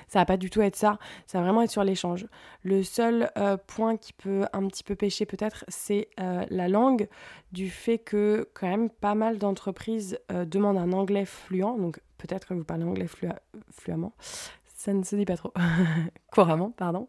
Ça 0.08 0.20
va 0.20 0.26
pas 0.26 0.38
du 0.38 0.50
tout 0.50 0.62
être 0.62 0.76
ça, 0.76 0.98
ça 1.28 1.40
va 1.40 1.46
vraiment 1.46 1.62
être 1.62 1.72
sur 1.72 1.84
l'échange. 1.84 2.28
Le 2.64 2.84
seul 2.84 3.32
euh, 3.38 3.58
point 3.58 3.98
qui 3.98 4.14
peut 4.14 4.46
un 4.54 4.68
petit 4.68 4.84
peu 4.84 4.96
pêcher 4.96 5.26
peut-être, 5.26 5.66
c'est 5.68 6.10
euh, 6.20 6.46
la 6.50 6.68
langue, 6.68 7.08
du 7.52 7.70
fait 7.70 8.00
que 8.00 8.50
quand 8.54 8.68
même 8.68 8.90
pas 8.90 9.16
mal 9.16 9.38
d'entreprises 9.38 10.20
euh, 10.32 10.46
demandent 10.46 10.78
un 10.78 10.92
anglais 10.92 11.26
fluent, 11.26 11.78
donc 11.78 12.00
peut-être 12.18 12.48
que 12.48 12.54
vous 12.54 12.64
parlez 12.64 12.84
anglais 12.84 13.08
fluemment, 13.08 14.14
ça 14.86 14.94
ne 14.94 15.04
se 15.04 15.16
dit 15.16 15.26
pas 15.26 15.38
trop, 15.38 15.52
couramment, 16.32 16.72
pardon. 16.72 17.08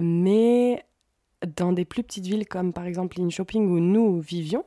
mais 0.00 0.84
dans 1.56 1.72
des 1.72 1.84
plus 1.84 2.04
petites 2.04 2.26
villes 2.26 2.46
comme 2.46 2.72
par 2.72 2.86
exemple 2.86 3.18
Shopping 3.30 3.68
où 3.68 3.80
nous 3.80 4.20
vivions, 4.20 4.64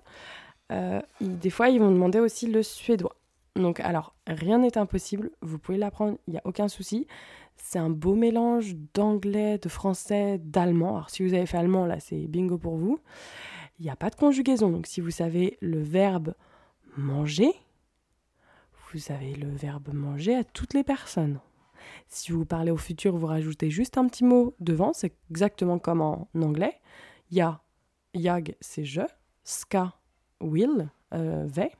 des 0.69 1.49
fois 1.49 1.69
ils 1.69 1.79
vont 1.79 1.91
demander 1.91 2.19
aussi 2.19 2.47
le 2.47 2.63
suédois. 2.63 3.15
Donc 3.55 3.79
alors, 3.79 4.13
rien 4.27 4.57
n'est 4.57 4.77
impossible, 4.77 5.31
vous 5.41 5.57
pouvez 5.57 5.77
l'apprendre, 5.77 6.17
il 6.27 6.31
n'y 6.33 6.37
a 6.37 6.41
aucun 6.43 6.67
souci. 6.67 7.07
C'est 7.55 7.79
un 7.79 7.89
beau 7.89 8.15
mélange 8.15 8.75
d'anglais, 8.93 9.57
de 9.57 9.69
français, 9.69 10.39
d'allemand. 10.39 10.97
Alors 10.97 11.09
si 11.09 11.25
vous 11.25 11.33
avez 11.33 11.45
fait 11.45 11.57
allemand, 11.57 11.85
là, 11.85 12.01
c'est 12.01 12.27
bingo 12.27 12.57
pour 12.57 12.75
vous. 12.75 12.99
Il 13.79 13.85
n'y 13.85 13.91
a 13.91 13.95
pas 13.95 14.09
de 14.09 14.15
conjugaison, 14.15 14.69
donc 14.69 14.87
si 14.87 14.99
vous 14.99 15.11
savez 15.11 15.57
le 15.61 15.81
verbe 15.81 16.33
manger, 16.97 17.53
vous 18.95 19.11
avez 19.11 19.33
le 19.35 19.49
verbe 19.49 19.93
manger 19.93 20.35
à 20.35 20.45
toutes 20.45 20.73
les 20.73 20.85
personnes. 20.85 21.41
Si 22.07 22.31
vous 22.31 22.45
parlez 22.45 22.71
au 22.71 22.77
futur, 22.77 23.17
vous 23.17 23.27
rajoutez 23.27 23.69
juste 23.69 23.97
un 23.97 24.07
petit 24.07 24.23
mot 24.23 24.55
devant. 24.61 24.93
C'est 24.93 25.13
exactement 25.29 25.79
comme 25.79 26.01
en 26.01 26.29
anglais. 26.35 26.79
Ya, 27.29 27.61
yag, 28.13 28.55
c'est 28.61 28.85
je. 28.85 29.01
Ska, 29.43 29.93
will, 30.39 30.89
euh, 31.13 31.43
vais. 31.45 31.71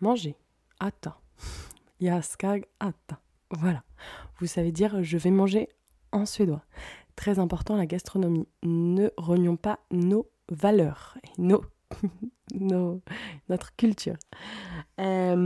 Manger, 0.00 0.36
ata. 0.78 1.18
Ya, 2.00 2.22
skag, 2.22 2.64
ata. 2.78 3.20
Voilà. 3.50 3.82
Vous 4.38 4.46
savez 4.46 4.72
dire 4.72 5.02
je 5.02 5.18
vais 5.18 5.30
manger 5.30 5.68
en 6.12 6.24
suédois. 6.24 6.64
Très 7.14 7.38
important, 7.38 7.76
la 7.76 7.84
gastronomie. 7.84 8.48
Ne 8.62 9.10
renions 9.18 9.56
pas 9.56 9.80
nos 9.90 10.30
valeurs, 10.48 11.18
nos, 11.36 11.62
notre 13.48 13.74
culture. 13.76 14.16
Euh, 15.00 15.36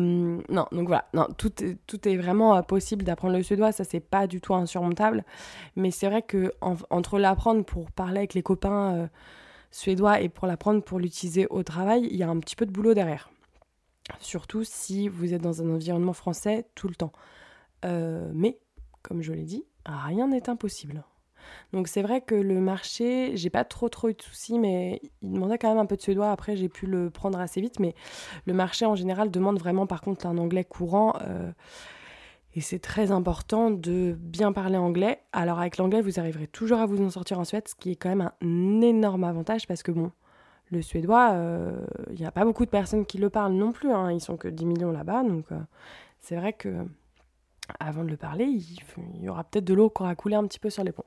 non, 0.49 0.67
donc 0.73 0.87
voilà, 0.87 1.07
non, 1.15 1.29
tout, 1.37 1.63
est, 1.63 1.79
tout 1.87 2.09
est 2.09 2.17
vraiment 2.17 2.57
euh, 2.57 2.63
possible 2.63 3.05
d'apprendre 3.05 3.37
le 3.37 3.43
suédois, 3.43 3.73
ça 3.73 3.85
c'est 3.85 4.01
pas 4.01 4.27
du 4.27 4.41
tout 4.41 4.55
insurmontable. 4.55 5.25
Mais 5.77 5.91
c'est 5.91 6.09
vrai 6.09 6.23
que 6.23 6.53
entre 6.61 7.19
l'apprendre 7.19 7.65
pour 7.65 7.91
parler 7.91 8.19
avec 8.19 8.35
les 8.35 8.43
copains 8.43 8.95
euh, 8.95 9.07
suédois 9.71 10.21
et 10.21 10.29
pour 10.29 10.47
l'apprendre 10.47 10.83
pour 10.83 10.99
l'utiliser 10.99 11.47
au 11.51 11.63
travail, 11.63 12.09
il 12.11 12.17
y 12.17 12.23
a 12.23 12.29
un 12.29 12.39
petit 12.41 12.57
peu 12.57 12.67
de 12.67 12.73
boulot 12.73 12.95
derrière. 12.95 13.31
Surtout 14.21 14.65
si 14.65 15.09
vous 15.09 15.33
êtes 15.33 15.43
dans 15.43 15.63
un 15.63 15.71
environnement 15.71 16.13
français 16.13 16.67
tout 16.75 16.89
le 16.89 16.95
temps. 16.95 17.13
mais, 17.83 18.59
comme 19.03 19.23
je 19.23 19.33
l'ai 19.33 19.45
dit, 19.45 19.65
rien 19.87 20.29
n'est 20.29 20.49
impossible. 20.49 21.05
Donc 21.73 21.89
c'est 21.89 22.03
vrai 22.03 22.21
que 22.21 22.35
le 22.35 22.61
marché, 22.61 23.37
j'ai 23.37 23.51
pas 23.51 23.65
trop 23.65 23.89
trop 23.89 24.09
eu 24.09 24.15
de 24.15 24.23
soucis, 24.23 24.59
mais 24.59 25.01
il 25.23 25.33
demandait 25.33 25.59
quand 25.59 25.69
même 25.69 25.79
un 25.79 25.87
peu 25.87 25.97
de 25.97 26.03
suédois. 26.03 26.31
Après, 26.31 26.57
j'ai 26.57 26.69
pu 26.69 26.87
le 26.87 27.11
prendre 27.11 27.39
assez 27.39 27.61
vite, 27.61 27.81
mais 27.81 27.95
le 28.47 28.55
marché 28.55 28.87
en 28.87 28.95
général 28.95 29.31
demande 29.31 29.59
vraiment 29.59 29.87
par 29.87 30.01
contre 30.01 30.27
un 30.27 30.39
anglais 30.39 30.65
courant. 30.65 31.15
Euh, 31.23 31.51
et 32.57 32.61
c'est 32.61 32.79
très 32.79 33.11
important 33.11 33.71
de 33.71 34.17
bien 34.19 34.53
parler 34.53 34.77
anglais. 34.77 35.21
Alors 35.33 35.59
avec 35.59 35.77
l'anglais, 35.77 36.01
vous 36.01 36.21
arriverez 36.21 36.47
toujours 36.47 36.79
à 36.79 36.87
vous 36.87 37.03
en 37.05 37.11
sortir 37.11 37.41
en 37.41 37.45
Suède, 37.45 37.67
ce 37.67 37.75
qui 37.75 37.93
est 37.93 37.97
quand 37.97 38.15
même 38.15 38.31
un 38.41 38.81
énorme 38.81 39.25
avantage 39.25 39.67
parce 39.67 39.83
que 39.83 39.91
bon, 39.91 40.13
le 40.71 40.83
suédois, 40.83 41.33
euh, 41.33 41.85
il 42.11 42.21
n'y 42.21 42.27
a 42.27 42.31
pas 42.31 42.45
beaucoup 42.45 42.65
de 42.65 42.71
personnes 42.71 43.07
qui 43.07 43.19
le 43.19 43.29
parlent 43.29 43.55
non 43.55 43.73
plus. 43.73 43.91
Hein. 43.93 44.13
Ils 44.13 44.21
sont 44.21 44.37
que 44.37 44.49
10 44.49 44.67
millions 44.67 44.93
là-bas, 44.93 45.25
donc 45.25 45.47
euh, 45.51 45.59
c'est 46.21 46.37
vrai 46.37 46.53
que 46.53 46.87
avant 47.81 48.05
de 48.05 48.11
le 48.11 48.17
parler, 48.17 48.45
il, 48.45 49.23
y 49.23 49.29
aura 49.29 49.45
peut-être 49.45 49.65
de 49.65 49.75
l'eau 49.75 49.91
qui 49.91 50.03
aura 50.03 50.15
coulé 50.15 50.35
un 50.35 50.47
petit 50.47 50.59
peu 50.59 50.71
sur 50.71 50.85
les 50.85 50.93
ponts. 50.93 51.05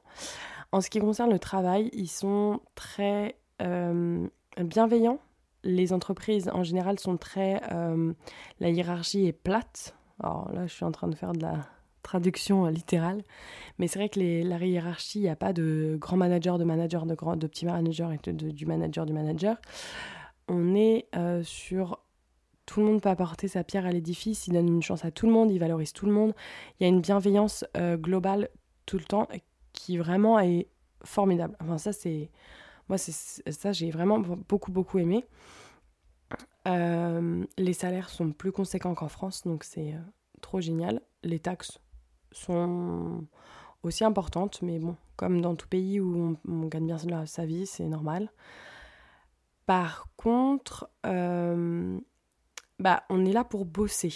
En 0.72 0.82
ce 0.82 0.90
qui 0.90 1.00
concerne 1.00 1.32
le 1.32 1.40
travail, 1.40 1.90
ils 1.94 2.10
sont 2.10 2.60
très 2.76 3.36
euh, 3.62 4.28
bienveillants. 4.60 5.20
Les 5.64 5.94
entreprises 5.94 6.50
en 6.54 6.64
général 6.64 7.00
sont 7.00 7.18
très... 7.18 7.62
Euh, 7.72 8.14
la 8.60 8.70
hiérarchie 8.70 9.28
est 9.28 9.34
plate. 9.34 9.96
Alors 10.22 10.52
là, 10.52 10.66
je 10.68 10.74
suis 10.74 10.86
en 10.86 10.92
train 10.92 11.08
de 11.08 11.16
faire 11.16 11.34
de 11.34 11.42
la 11.42 11.68
traduction 12.04 12.66
littérale. 12.66 13.24
Mais 13.78 13.88
c'est 13.88 14.00
vrai 14.00 14.10
que 14.10 14.20
la 14.20 14.58
hiérarchie, 14.66 15.20
il 15.20 15.24
n'y 15.24 15.30
a 15.30 15.36
pas 15.36 15.54
de 15.54 15.98
grand 16.00 16.18
manager, 16.18 16.58
de 16.58 16.64
manager, 16.64 17.06
de, 17.06 17.16
grand, 17.16 17.36
de 17.36 17.48
petit 17.48 17.66
manager 17.66 18.12
et 18.14 18.34
du 18.34 18.66
manager, 18.66 19.06
du 19.06 19.14
manager. 19.14 19.58
On 20.48 20.76
est 20.76 21.08
euh, 21.16 21.44
sur 21.44 22.00
tout 22.67 22.81
le 22.81 22.86
monde 22.86 23.01
peut 23.01 23.09
apporter 23.09 23.47
sa 23.47 23.63
pierre 23.63 23.86
à 23.86 23.91
l'édifice, 23.91 24.45
il 24.45 24.53
donne 24.53 24.67
une 24.67 24.83
chance 24.83 25.03
à 25.05 25.09
tout 25.09 25.25
le 25.25 25.31
monde, 25.31 25.50
il 25.51 25.57
valorise 25.57 25.93
tout 25.93 26.05
le 26.05 26.12
monde. 26.12 26.36
Il 26.79 26.83
y 26.83 26.86
a 26.86 26.89
une 26.89 27.01
bienveillance 27.01 27.65
euh, 27.77 27.97
globale 27.97 28.50
tout 28.86 28.97
le 28.97 29.05
temps 29.05 29.27
qui 29.71 29.97
vraiment 29.97 30.38
est 30.39 30.67
formidable. 31.03 31.55
Enfin, 31.62 31.77
ça, 31.79 31.93
c'est. 31.93 32.29
Moi, 32.89 32.97
c'est 32.97 33.51
ça, 33.51 33.71
j'ai 33.71 33.89
vraiment 33.89 34.19
beaucoup, 34.19 34.71
beaucoup 34.71 35.00
aimé. 35.00 35.25
Euh, 36.67 37.45
les 37.57 37.74
salaires 37.74 38.09
sont 38.09 38.31
plus 38.31 38.51
conséquents 38.51 38.95
qu'en 38.95 39.07
France, 39.07 39.43
donc 39.43 39.63
c'est 39.63 39.93
euh, 39.93 40.00
trop 40.41 40.59
génial. 40.59 41.01
Les 41.24 41.39
taxes 41.39 41.79
sont 42.33 43.25
aussi 43.83 44.03
importantes, 44.03 44.62
mais 44.62 44.77
bon, 44.79 44.97
comme 45.15 45.39
dans 45.39 45.55
tout 45.55 45.67
pays 45.67 46.01
où 46.01 46.38
on, 46.47 46.65
gagne 46.67 46.88
bien 46.88 47.25
sa 47.25 47.45
vie, 47.45 47.65
c'est 47.65 47.88
normal. 47.88 48.29
Par 49.65 50.09
contre, 50.17 50.89
bah, 52.79 53.03
on 53.10 53.25
est 53.25 53.31
là 53.31 53.43
pour 53.43 53.65
bosser. 53.65 54.13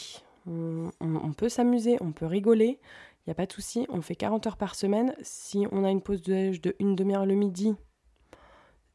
On, 0.48 1.34
peut 1.34 1.50
s'amuser, 1.50 1.98
on 2.02 2.12
peut 2.12 2.26
rigoler, 2.26 2.80
il 2.80 3.30
n'y 3.30 3.32
a 3.32 3.36
pas 3.36 3.46
de 3.46 3.52
souci. 3.54 3.86
On 3.90 4.02
fait 4.02 4.16
40 4.16 4.48
heures 4.48 4.58
par 4.58 4.76
semaine. 4.76 5.16
Si 5.22 5.68
on 5.72 5.84
a 5.84 5.92
une 5.92 6.02
pause 6.02 6.22
de, 6.22 6.58
de 6.58 6.76
une 6.80 6.96
demi-heure 6.96 7.26
le 7.26 7.36
midi, 7.36 7.76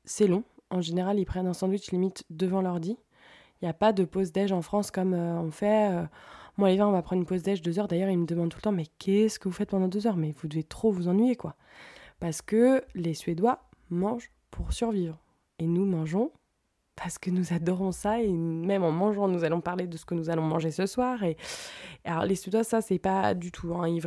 c'est 0.05 0.27
long. 0.27 0.45
En 0.71 0.81
général, 0.81 1.19
ils 1.19 1.25
prennent 1.25 1.47
un 1.47 1.55
sandwich 1.55 1.93
limite 1.93 2.25
devant 2.31 2.63
l'ordi. 2.63 2.99
Il 3.61 3.65
n'y 3.65 3.69
a 3.69 3.75
pas 3.75 3.93
de 3.93 4.05
pause 4.05 4.33
déj 4.33 4.53
en 4.53 4.63
France 4.63 4.91
comme 4.91 5.15
euh, 5.15 5.41
on 5.41 5.51
fait. 5.51 5.93
Euh, 5.93 6.05
moi, 6.57 6.71
l'hiver, 6.71 6.89
on 6.89 6.93
va 6.93 7.03
prendre 7.03 7.21
une 7.21 7.27
pause 7.27 7.43
déj 7.43 7.63
deux 7.63 7.79
heures. 7.79 7.89
D'ailleurs, 7.89 8.11
ils 8.11 8.19
me 8.19 8.27
demandent 8.27 8.51
tout 8.51 8.59
le 8.59 8.63
temps, 8.63 8.73
mais 8.73 8.87
qu'est-ce 8.99 9.39
que 9.39 9.49
vous 9.49 9.55
faites 9.55 9.71
pendant 9.71 9.89
deux 9.89 10.07
heures? 10.07 10.17
Mais 10.17 10.35
vous 10.37 10.49
devez 10.49 10.65
trop 10.65 10.91
vous 10.91 11.09
ennuyer, 11.09 11.37
quoi. 11.37 11.55
Parce 12.19 12.43
que 12.43 12.83
les 12.95 13.15
Suédois 13.15 13.61
mangent 13.91 14.31
pour 14.51 14.73
survivre. 14.73 15.19
Et 15.59 15.67
nous 15.67 15.85
mangeons 15.85 16.33
parce 16.97 17.19
que 17.19 17.31
nous 17.31 17.53
adorons 17.53 17.93
ça 17.93 18.21
et 18.21 18.33
même 18.33 18.83
en 18.83 18.91
mangeant, 18.91 19.29
nous 19.29 19.45
allons 19.45 19.61
parler 19.61 19.87
de 19.87 19.97
ce 19.97 20.05
que 20.05 20.15
nous 20.15 20.31
allons 20.31 20.43
manger 20.43 20.71
ce 20.71 20.87
soir. 20.87 21.23
Et 21.23 21.37
alors 22.05 22.25
les 22.25 22.35
Suédois, 22.35 22.65
ça 22.65 22.81
c'est 22.81 22.99
pas 22.99 23.35
du 23.35 23.53
tout. 23.53 23.75
Hein, 23.75 23.89
ils, 23.89 24.03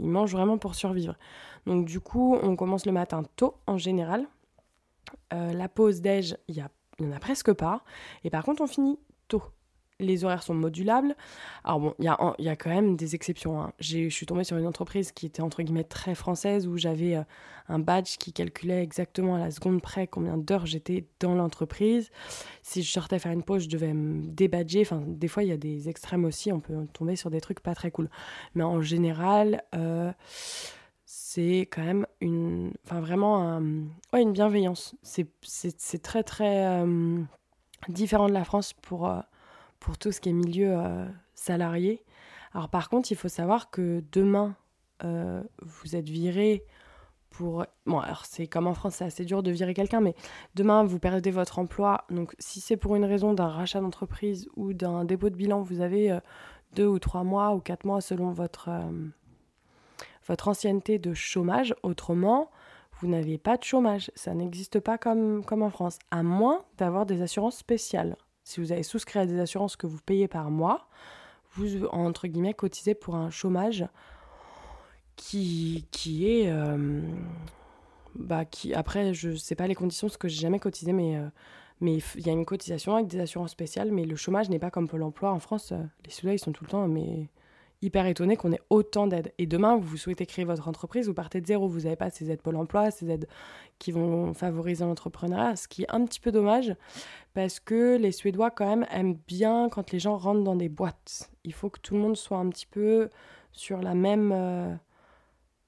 mangent 0.00 0.32
vraiment 0.32 0.58
pour 0.58 0.74
survivre. 0.74 1.14
Donc 1.66 1.84
du 1.84 2.00
coup, 2.00 2.36
on 2.42 2.56
commence 2.56 2.86
le 2.86 2.92
matin 2.92 3.22
tôt 3.36 3.54
en 3.66 3.76
général. 3.76 4.26
Euh, 5.32 5.52
la 5.52 5.68
pause 5.68 6.00
déj, 6.00 6.36
il 6.48 6.56
y, 6.56 6.58
y 6.58 7.06
en 7.06 7.12
a 7.12 7.18
presque 7.18 7.52
pas. 7.52 7.84
Et 8.24 8.30
par 8.30 8.44
contre, 8.44 8.62
on 8.62 8.66
finit 8.66 8.98
tôt 9.28 9.42
les 10.00 10.24
horaires 10.24 10.42
sont 10.42 10.54
modulables. 10.54 11.16
Alors 11.64 11.80
bon, 11.80 11.94
il 11.98 12.04
y 12.04 12.08
a, 12.48 12.56
quand 12.56 12.70
même 12.70 12.96
des 12.96 13.14
exceptions. 13.14 13.60
Hein. 13.60 13.72
Je 13.80 14.08
suis 14.08 14.26
tombée 14.26 14.44
sur 14.44 14.56
une 14.56 14.66
entreprise 14.66 15.12
qui 15.12 15.26
était 15.26 15.42
entre 15.42 15.62
guillemets 15.62 15.84
très 15.84 16.14
française 16.14 16.66
où 16.66 16.76
j'avais 16.76 17.16
euh, 17.16 17.22
un 17.68 17.78
badge 17.78 18.16
qui 18.18 18.32
calculait 18.32 18.82
exactement 18.82 19.34
à 19.34 19.38
la 19.38 19.50
seconde 19.50 19.82
près 19.82 20.06
combien 20.06 20.36
d'heures 20.36 20.66
j'étais 20.66 21.06
dans 21.20 21.34
l'entreprise. 21.34 22.10
Si 22.62 22.82
je 22.82 22.90
sortais 22.90 23.18
faire 23.18 23.32
une 23.32 23.42
pause, 23.42 23.64
je 23.64 23.68
devais 23.68 23.92
me 23.92 24.22
débadger. 24.26 24.82
Enfin, 24.82 25.02
des 25.04 25.28
fois, 25.28 25.42
il 25.42 25.48
y 25.48 25.52
a 25.52 25.56
des 25.56 25.88
extrêmes 25.88 26.24
aussi. 26.24 26.52
On 26.52 26.60
peut 26.60 26.86
tomber 26.92 27.16
sur 27.16 27.30
des 27.30 27.40
trucs 27.40 27.60
pas 27.60 27.74
très 27.74 27.90
cool. 27.90 28.08
Mais 28.54 28.62
en 28.62 28.80
général, 28.80 29.62
euh, 29.74 30.12
c'est 31.04 31.62
quand 31.72 31.82
même 31.82 32.06
une, 32.20 32.72
enfin 32.84 33.00
vraiment 33.00 33.60
une 34.12 34.32
bienveillance. 34.32 34.94
C'est 35.02 36.02
très 36.02 36.22
très 36.22 36.66
euh, 36.66 37.20
différent 37.88 38.28
de 38.28 38.34
la 38.34 38.44
France 38.44 38.72
pour 38.72 39.10
pour 39.80 39.98
tout 39.98 40.12
ce 40.12 40.20
qui 40.20 40.30
est 40.30 40.32
milieu 40.32 40.76
euh, 40.76 41.06
salarié. 41.34 42.02
Alors 42.52 42.68
par 42.68 42.88
contre, 42.88 43.10
il 43.12 43.16
faut 43.16 43.28
savoir 43.28 43.70
que 43.70 44.02
demain, 44.12 44.56
euh, 45.04 45.42
vous 45.62 45.96
êtes 45.96 46.08
viré 46.08 46.64
pour... 47.30 47.64
Bon, 47.86 48.00
alors 48.00 48.24
c'est 48.24 48.46
comme 48.46 48.66
en 48.66 48.74
France, 48.74 48.96
c'est 48.96 49.04
assez 49.04 49.24
dur 49.24 49.42
de 49.42 49.50
virer 49.50 49.74
quelqu'un, 49.74 50.00
mais 50.00 50.14
demain, 50.54 50.84
vous 50.84 50.98
perdez 50.98 51.30
votre 51.30 51.58
emploi. 51.58 52.04
Donc 52.10 52.34
si 52.38 52.60
c'est 52.60 52.76
pour 52.76 52.96
une 52.96 53.04
raison 53.04 53.34
d'un 53.34 53.48
rachat 53.48 53.80
d'entreprise 53.80 54.48
ou 54.56 54.72
d'un 54.72 55.04
dépôt 55.04 55.30
de 55.30 55.36
bilan, 55.36 55.62
vous 55.62 55.80
avez 55.80 56.10
euh, 56.10 56.20
deux 56.74 56.86
ou 56.86 56.98
trois 56.98 57.24
mois 57.24 57.54
ou 57.54 57.60
quatre 57.60 57.84
mois 57.84 58.00
selon 58.00 58.30
votre, 58.30 58.70
votre 60.26 60.48
ancienneté 60.48 60.98
de 60.98 61.14
chômage. 61.14 61.74
Autrement, 61.82 62.50
vous 63.00 63.08
n'avez 63.08 63.38
pas 63.38 63.56
de 63.56 63.64
chômage. 63.64 64.10
Ça 64.14 64.34
n'existe 64.34 64.80
pas 64.80 64.98
comme, 64.98 65.44
comme 65.44 65.62
en 65.62 65.70
France, 65.70 65.98
à 66.10 66.22
moins 66.22 66.64
d'avoir 66.76 67.06
des 67.06 67.22
assurances 67.22 67.56
spéciales 67.56 68.16
si 68.48 68.60
vous 68.60 68.72
avez 68.72 68.82
souscrit 68.82 69.18
à 69.18 69.26
des 69.26 69.38
assurances 69.38 69.76
que 69.76 69.86
vous 69.86 70.00
payez 70.00 70.26
par 70.26 70.50
mois, 70.50 70.88
vous, 71.52 71.84
entre 71.88 72.26
guillemets, 72.26 72.54
cotisez 72.54 72.94
pour 72.94 73.14
un 73.14 73.28
chômage 73.28 73.86
qui, 75.16 75.86
qui 75.90 76.26
est... 76.26 76.50
Euh, 76.50 77.02
bah, 78.14 78.46
qui, 78.46 78.72
après, 78.72 79.12
je 79.12 79.30
ne 79.30 79.36
sais 79.36 79.54
pas 79.54 79.66
les 79.66 79.74
conditions, 79.74 80.06
parce 80.06 80.16
que 80.16 80.28
j'ai 80.28 80.40
jamais 80.40 80.58
cotisé, 80.58 80.92
mais... 80.92 81.18
Euh, 81.18 81.28
il 81.80 82.26
y 82.26 82.28
a 82.28 82.32
une 82.32 82.44
cotisation 82.44 82.96
avec 82.96 83.06
des 83.06 83.20
assurances 83.20 83.52
spéciales, 83.52 83.92
mais 83.92 84.04
le 84.04 84.16
chômage 84.16 84.48
n'est 84.48 84.58
pas 84.58 84.70
comme 84.70 84.88
Pôle 84.88 85.02
emploi 85.04 85.30
en 85.30 85.38
France. 85.38 85.70
Euh, 85.70 85.84
les 86.04 86.10
Suédois, 86.10 86.32
ils 86.32 86.38
sont 86.40 86.50
tout 86.50 86.64
le 86.64 86.70
temps 86.70 86.88
mais 86.88 87.28
hyper 87.80 88.06
étonnés 88.06 88.36
qu'on 88.36 88.52
ait 88.52 88.60
autant 88.70 89.06
d'aides. 89.06 89.32
Et 89.38 89.46
demain, 89.46 89.76
vous 89.76 89.96
souhaitez 89.96 90.26
créer 90.26 90.44
votre 90.44 90.68
entreprise, 90.68 91.06
vous 91.06 91.14
partez 91.14 91.40
de 91.40 91.46
zéro. 91.46 91.68
Vous 91.68 91.82
n'avez 91.82 91.96
pas 91.96 92.10
ces 92.10 92.30
aides 92.30 92.42
Pôle 92.42 92.56
emploi, 92.56 92.90
ces 92.90 93.10
aides 93.10 93.28
qui 93.78 93.92
vont 93.92 94.34
favoriser 94.34 94.84
l'entrepreneuriat, 94.84 95.56
ce 95.56 95.68
qui 95.68 95.82
est 95.82 95.90
un 95.90 96.04
petit 96.04 96.20
peu 96.20 96.32
dommage 96.32 96.74
parce 97.34 97.60
que 97.60 97.96
les 97.96 98.10
Suédois 98.10 98.50
quand 98.50 98.66
même 98.66 98.86
aiment 98.90 99.18
bien 99.28 99.68
quand 99.68 99.92
les 99.92 100.00
gens 100.00 100.16
rentrent 100.16 100.42
dans 100.42 100.56
des 100.56 100.68
boîtes. 100.68 101.30
Il 101.44 101.52
faut 101.52 101.70
que 101.70 101.78
tout 101.78 101.94
le 101.94 102.00
monde 102.00 102.16
soit 102.16 102.38
un 102.38 102.48
petit 102.48 102.66
peu 102.66 103.10
sur 103.52 103.80
la 103.80 103.94
même... 103.94 104.32
Euh, 104.32 104.74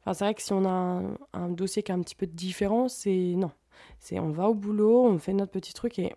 enfin, 0.00 0.14
c'est 0.14 0.24
vrai 0.24 0.34
que 0.34 0.42
si 0.42 0.52
on 0.52 0.64
a 0.64 1.00
un, 1.32 1.48
dossier 1.48 1.82
qui 1.82 1.92
est 1.92 1.94
un 1.94 2.00
petit 2.00 2.16
peu 2.16 2.26
différent, 2.26 2.88
c'est... 2.88 3.34
Non. 3.36 3.52
C'est 3.98 4.18
on 4.18 4.30
va 4.30 4.48
au 4.48 4.54
boulot, 4.54 5.06
on 5.06 5.18
fait 5.18 5.32
notre 5.32 5.52
petit 5.52 5.72
truc 5.72 5.98
et 5.98 6.14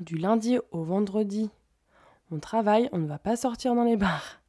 du 0.00 0.16
lundi 0.16 0.58
au 0.70 0.82
vendredi, 0.82 1.50
on 2.30 2.38
travaille, 2.40 2.88
on 2.92 2.98
ne 2.98 3.06
va 3.06 3.18
pas 3.18 3.36
sortir 3.36 3.74
dans 3.74 3.84
les 3.84 3.96
bars. 3.96 4.41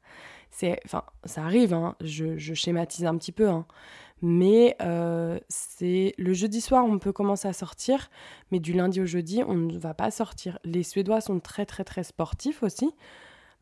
C'est, 0.56 0.80
enfin, 0.86 1.04
ça 1.26 1.44
arrive, 1.44 1.74
hein, 1.74 1.96
je, 2.00 2.38
je, 2.38 2.54
schématise 2.54 3.06
un 3.06 3.18
petit 3.18 3.32
peu, 3.32 3.50
hein, 3.50 3.66
mais 4.22 4.78
euh, 4.84 5.40
c'est 5.50 6.14
le 6.20 6.32
jeudi 6.34 6.62
soir, 6.62 6.86
on 6.86 7.00
peut 7.00 7.12
commencer 7.12 7.48
à 7.48 7.54
sortir, 7.54 8.12
mais 8.52 8.60
du 8.60 8.72
lundi 8.72 9.02
au 9.02 9.06
jeudi, 9.08 9.42
on 9.48 9.56
ne 9.56 9.78
va 9.80 9.96
pas 9.96 10.12
sortir. 10.12 10.60
Les 10.64 10.84
Suédois 10.84 11.22
sont 11.22 11.40
très 11.40 11.66
très 11.66 11.84
très 11.84 12.04
sportifs 12.04 12.62
aussi, 12.62 12.94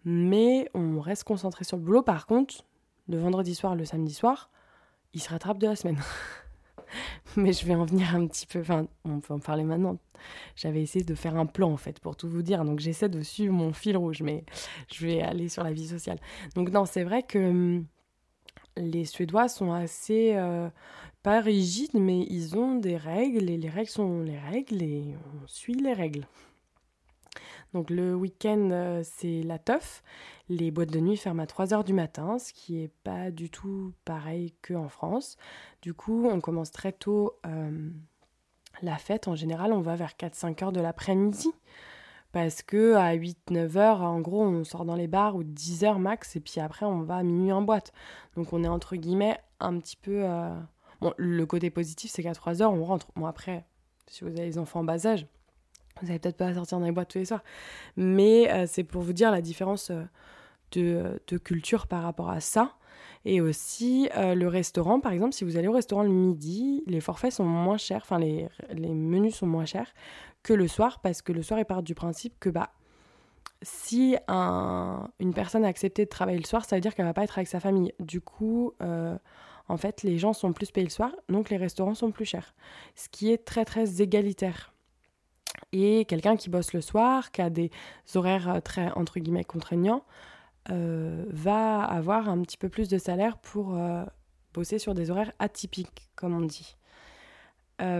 mais 0.03 0.69
on 0.73 0.99
reste 0.99 1.23
concentré 1.23 1.63
sur 1.63 1.77
le 1.77 1.83
boulot. 1.83 2.01
Par 2.03 2.27
contre, 2.27 2.65
le 3.07 3.17
vendredi 3.17 3.55
soir, 3.55 3.75
le 3.75 3.85
samedi 3.85 4.13
soir, 4.13 4.49
il 5.13 5.21
se 5.21 5.29
rattrape 5.29 5.59
de 5.59 5.67
la 5.67 5.77
semaine. 5.77 5.97
Mais 7.35 7.53
je 7.53 7.65
vais 7.65 7.75
en 7.75 7.85
venir 7.85 8.15
un 8.15 8.27
petit 8.27 8.45
peu, 8.45 8.59
enfin, 8.59 8.87
on 9.05 9.19
peut 9.19 9.33
en 9.33 9.39
parler 9.39 9.63
maintenant. 9.63 9.97
J'avais 10.55 10.81
essayé 10.81 11.03
de 11.03 11.15
faire 11.15 11.35
un 11.35 11.45
plan 11.45 11.71
en 11.71 11.77
fait, 11.77 11.99
pour 11.99 12.15
tout 12.15 12.29
vous 12.29 12.41
dire. 12.41 12.63
Donc 12.65 12.79
j'essaie 12.79 13.09
de 13.09 13.21
suivre 13.21 13.53
mon 13.53 13.73
fil 13.73 13.97
rouge, 13.97 14.21
mais 14.21 14.43
je 14.93 15.05
vais 15.05 15.21
aller 15.21 15.49
sur 15.49 15.63
la 15.63 15.73
vie 15.73 15.87
sociale. 15.87 16.19
Donc 16.55 16.71
non, 16.71 16.85
c'est 16.85 17.03
vrai 17.03 17.23
que 17.23 17.39
hum, 17.39 17.85
les 18.77 19.05
Suédois 19.05 19.47
sont 19.47 19.73
assez, 19.73 20.33
euh, 20.35 20.69
pas 21.23 21.41
rigides, 21.41 21.93
mais 21.93 22.25
ils 22.29 22.57
ont 22.57 22.75
des 22.75 22.97
règles, 22.97 23.49
et 23.49 23.57
les 23.57 23.69
règles 23.69 23.89
sont 23.89 24.21
les 24.21 24.37
règles, 24.37 24.81
et 24.81 25.15
on 25.43 25.47
suit 25.47 25.75
les 25.75 25.93
règles. 25.93 26.27
Donc 27.73 27.89
le 27.89 28.13
week-end, 28.15 28.69
euh, 28.71 29.01
c'est 29.03 29.43
la 29.43 29.57
teuf. 29.57 30.03
Les 30.49 30.71
boîtes 30.71 30.91
de 30.91 30.99
nuit 30.99 31.17
ferment 31.17 31.43
à 31.43 31.45
3h 31.45 31.83
du 31.83 31.93
matin, 31.93 32.37
ce 32.37 32.51
qui 32.51 32.73
n'est 32.73 32.91
pas 33.03 33.31
du 33.31 33.49
tout 33.49 33.93
pareil 34.03 34.53
qu'en 34.67 34.89
France. 34.89 35.37
Du 35.81 35.93
coup, 35.93 36.27
on 36.29 36.41
commence 36.41 36.71
très 36.71 36.91
tôt 36.91 37.39
euh, 37.45 37.89
la 38.81 38.97
fête. 38.97 39.27
En 39.27 39.35
général, 39.35 39.71
on 39.71 39.81
va 39.81 39.95
vers 39.95 40.11
4-5 40.11 40.63
heures 40.63 40.71
de 40.71 40.81
l'après-midi. 40.81 41.49
Parce 42.31 42.61
que 42.61 42.95
à 42.95 43.15
8-9 43.15 43.77
heures, 43.77 44.01
en 44.01 44.21
gros, 44.21 44.43
on 44.43 44.63
sort 44.63 44.85
dans 44.85 44.95
les 44.95 45.07
bars 45.07 45.35
ou 45.35 45.43
10 45.43 45.83
heures 45.83 45.99
max, 45.99 46.35
et 46.37 46.39
puis 46.39 46.61
après, 46.61 46.85
on 46.85 47.01
va 47.01 47.17
à 47.17 47.23
minuit 47.23 47.51
en 47.51 47.61
boîte. 47.61 47.91
Donc 48.35 48.53
on 48.53 48.63
est 48.63 48.69
entre 48.69 48.95
guillemets 48.95 49.37
un 49.59 49.77
petit 49.79 49.97
peu... 49.97 50.23
Euh, 50.23 50.55
bon, 51.01 51.13
le 51.17 51.45
côté 51.45 51.69
positif, 51.69 52.11
c'est 52.11 52.23
qu'à 52.23 52.33
3 52.33 52.61
heures, 52.61 52.73
on 52.73 52.85
rentre. 52.85 53.07
Bon, 53.15 53.25
après, 53.25 53.65
si 54.07 54.23
vous 54.23 54.29
avez 54.29 54.47
des 54.47 54.57
enfants 54.57 54.79
en 54.79 54.83
bas 54.85 55.05
âge, 55.05 55.27
vous 56.01 56.07
n'allez 56.07 56.19
peut-être 56.19 56.37
pas 56.37 56.53
sortir 56.53 56.79
dans 56.79 56.85
les 56.85 56.91
boîtes 56.91 57.09
tous 57.09 57.19
les 57.19 57.25
soirs. 57.25 57.43
Mais 57.97 58.51
euh, 58.51 58.65
c'est 58.67 58.83
pour 58.83 59.01
vous 59.01 59.13
dire 59.13 59.31
la 59.31 59.41
différence 59.41 59.91
euh, 59.91 61.17
de, 61.27 61.37
culture 61.37 61.87
par 61.87 62.03
rapport 62.03 62.29
à 62.29 62.39
ça. 62.39 62.75
Et 63.23 63.39
aussi 63.39 64.09
euh, 64.17 64.33
le 64.33 64.47
restaurant, 64.47 64.99
par 64.99 65.11
exemple, 65.11 65.33
si 65.33 65.43
vous 65.43 65.57
allez 65.57 65.67
au 65.67 65.73
restaurant 65.73 66.03
le 66.03 66.09
midi, 66.09 66.83
les 66.87 67.01
forfaits 67.01 67.33
sont 67.33 67.45
moins 67.45 67.77
chers, 67.77 68.01
enfin 68.01 68.17
les, 68.17 68.49
menus 68.75 69.35
sont 69.35 69.47
moins 69.47 69.65
chers 69.65 69.93
que 70.41 70.53
le 70.53 70.67
soir, 70.67 70.99
parce 71.01 71.21
que 71.21 71.31
le 71.31 71.43
soir, 71.43 71.59
ils 71.59 71.65
partent 71.65 71.85
du 71.85 71.93
principe 71.93 72.39
que 72.39 72.49
bah, 72.49 72.71
si 73.61 74.15
une 74.27 75.33
personne 75.35 75.63
a 75.65 75.67
accepté 75.67 76.05
de 76.05 76.09
travailler 76.09 76.39
le 76.39 76.45
soir, 76.45 76.65
ça 76.65 76.75
veut 76.75 76.81
dire 76.81 76.95
qu'elle 76.95 77.05
va 77.05 77.13
pas 77.13 77.23
être 77.23 77.37
avec 77.37 77.47
sa 77.47 77.59
famille. 77.59 77.93
Du 77.99 78.21
coup, 78.21 78.73
en 78.79 79.77
fait, 79.77 80.01
les 80.01 80.17
gens 80.17 80.33
sont 80.33 80.51
plus 80.51 80.71
payés 80.71 80.87
le 80.87 80.91
soir, 80.91 81.11
donc 81.29 81.51
les 81.51 81.57
restaurants 81.57 81.93
sont 81.93 82.09
plus 82.09 82.25
chers. 82.25 82.55
Ce 82.95 83.07
qui 83.07 83.31
est 83.31 83.45
très 83.45 83.65
très 83.65 84.01
égalitaire. 84.01 84.70
Et 85.71 86.05
quelqu'un 86.05 86.35
qui 86.35 86.49
bosse 86.49 86.73
le 86.73 86.81
soir, 86.81 87.31
qui 87.31 87.41
a 87.41 87.49
des 87.49 87.71
horaires 88.15 88.49
euh, 88.49 88.59
très, 88.59 88.91
entre 88.91 89.19
guillemets, 89.19 89.43
contraignants, 89.43 90.03
euh, 90.69 91.25
va 91.29 91.83
avoir 91.83 92.29
un 92.29 92.41
petit 92.41 92.57
peu 92.57 92.69
plus 92.69 92.89
de 92.89 92.97
salaire 92.97 93.37
pour 93.37 93.75
euh, 93.75 94.03
bosser 94.53 94.79
sur 94.79 94.93
des 94.93 95.09
horaires 95.09 95.31
atypiques, 95.39 96.09
comme 96.15 96.35
on 96.35 96.41
dit. 96.41 96.75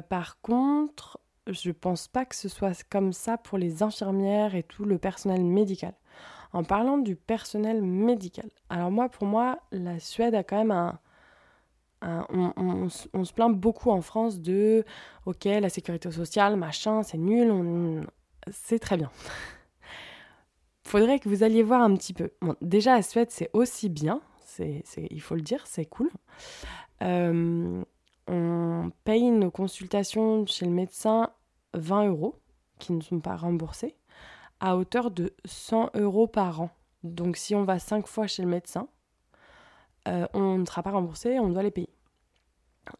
par 0.09 0.39
contre, 0.41 1.19
je 1.47 1.71
pense 1.71 2.07
pas 2.07 2.25
que 2.25 2.35
ce 2.35 2.47
soit 2.49 2.83
comme 2.89 3.13
ça 3.13 3.37
pour 3.37 3.57
les 3.57 3.81
infirmières 3.81 4.53
et 4.53 4.61
tout 4.61 4.85
le 4.85 4.99
personnel 4.99 5.43
médical. 5.43 5.93
En 6.53 6.63
parlant 6.63 6.97
du 6.99 7.15
personnel 7.15 7.81
médical, 7.81 8.49
alors 8.69 8.91
moi, 8.91 9.09
pour 9.09 9.25
moi, 9.25 9.59
la 9.71 9.99
Suède 9.99 10.35
a 10.35 10.43
quand 10.43 10.57
même 10.57 10.71
un, 10.71 10.99
on, 12.01 12.89
se 12.89 13.33
plaint 13.33 13.55
beaucoup 13.55 13.91
en 13.91 14.01
France 14.01 14.39
de 14.41 14.83
ok 15.25 15.45
la 15.45 15.69
sécurité 15.69 16.11
sociale 16.11 16.55
machin 16.55 17.03
c'est 17.03 17.17
nul 17.17 18.05
c'est 18.49 18.79
très 18.79 18.97
bien. 18.97 19.11
Faudrait 20.83 21.19
que 21.19 21.29
vous 21.29 21.43
alliez 21.43 21.63
voir 21.63 21.81
un 21.81 21.95
petit 21.95 22.13
peu. 22.13 22.31
Déjà 22.61 22.95
à 22.95 23.01
Suède 23.01 23.29
c'est 23.29 23.49
aussi 23.53 23.89
bien 23.89 24.21
c'est, 24.45 24.83
il 25.09 25.21
faut 25.21 25.35
le 25.35 25.41
dire 25.41 25.65
c'est 25.65 25.85
cool. 25.85 26.09
Euh, 27.01 27.83
on 28.27 28.91
paye 29.03 29.31
nos 29.31 29.51
consultations 29.51 30.45
chez 30.45 30.65
le 30.65 30.71
médecin 30.71 31.29
20 31.73 32.07
euros 32.07 32.35
qui 32.79 32.93
ne 32.93 33.01
sont 33.01 33.19
pas 33.19 33.35
remboursés 33.35 33.95
à 34.59 34.77
hauteur 34.77 35.11
de 35.11 35.33
100 35.45 35.91
euros 35.95 36.27
par 36.27 36.61
an. 36.61 36.69
Donc 37.03 37.37
si 37.37 37.55
on 37.55 37.63
va 37.63 37.79
5 37.79 38.07
fois 38.07 38.27
chez 38.27 38.43
le 38.43 38.49
médecin 38.49 38.87
euh, 40.07 40.27
on 40.33 40.57
ne 40.57 40.65
sera 40.65 40.83
pas 40.83 40.91
remboursé, 40.91 41.39
on 41.39 41.49
doit 41.49 41.63
les 41.63 41.71
payer. 41.71 41.89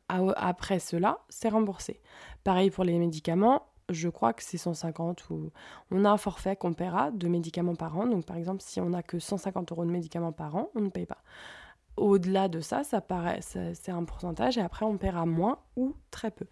Après 0.07 0.79
cela, 0.79 1.19
c'est 1.29 1.49
remboursé. 1.49 2.01
Pareil 2.43 2.69
pour 2.69 2.83
les 2.83 2.99
médicaments, 2.99 3.63
je 3.89 4.09
crois 4.09 4.33
que 4.33 4.43
c'est 4.43 4.57
150 4.57 5.29
ou 5.29 5.51
on 5.89 6.05
a 6.05 6.09
un 6.09 6.17
forfait 6.17 6.55
qu'on 6.55 6.73
paiera 6.73 7.11
de 7.11 7.27
médicaments 7.27 7.75
par 7.75 7.97
an. 7.97 8.05
Donc 8.05 8.25
par 8.25 8.37
exemple, 8.37 8.61
si 8.61 8.79
on 8.79 8.89
n'a 8.89 9.03
que 9.03 9.19
150 9.19 9.71
euros 9.71 9.85
de 9.85 9.91
médicaments 9.91 10.31
par 10.31 10.55
an, 10.55 10.69
on 10.75 10.81
ne 10.81 10.89
paye 10.89 11.05
pas. 11.05 11.23
Au-delà 11.97 12.47
de 12.47 12.61
ça, 12.61 12.83
ça 12.83 13.01
paraît, 13.01 13.41
c'est 13.41 13.91
un 13.91 14.03
pourcentage 14.05 14.57
et 14.57 14.61
après 14.61 14.85
on 14.85 14.97
paiera 14.97 15.25
moins 15.25 15.59
ou 15.75 15.95
très 16.09 16.31
peu. 16.31 16.45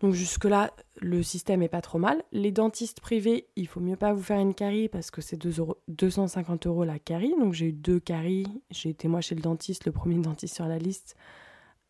Donc 0.00 0.14
jusque-là, 0.14 0.72
le 1.00 1.22
système 1.22 1.62
est 1.62 1.68
pas 1.68 1.80
trop 1.80 1.98
mal. 1.98 2.22
Les 2.32 2.52
dentistes 2.52 3.00
privés, 3.00 3.48
il 3.56 3.66
faut 3.66 3.80
mieux 3.80 3.96
pas 3.96 4.12
vous 4.12 4.22
faire 4.22 4.38
une 4.38 4.54
carie 4.54 4.88
parce 4.88 5.10
que 5.10 5.20
c'est 5.20 5.36
250 5.36 6.66
euros 6.66 6.84
la 6.84 6.98
carie. 6.98 7.34
Donc 7.40 7.52
j'ai 7.52 7.66
eu 7.66 7.72
deux 7.72 7.98
caries. 7.98 8.46
J'ai 8.70 8.90
été 8.90 9.08
moi 9.08 9.20
chez 9.20 9.34
le 9.34 9.40
dentiste, 9.40 9.86
le 9.86 9.92
premier 9.92 10.18
dentiste 10.22 10.54
sur 10.54 10.66
la 10.66 10.78
liste. 10.78 11.16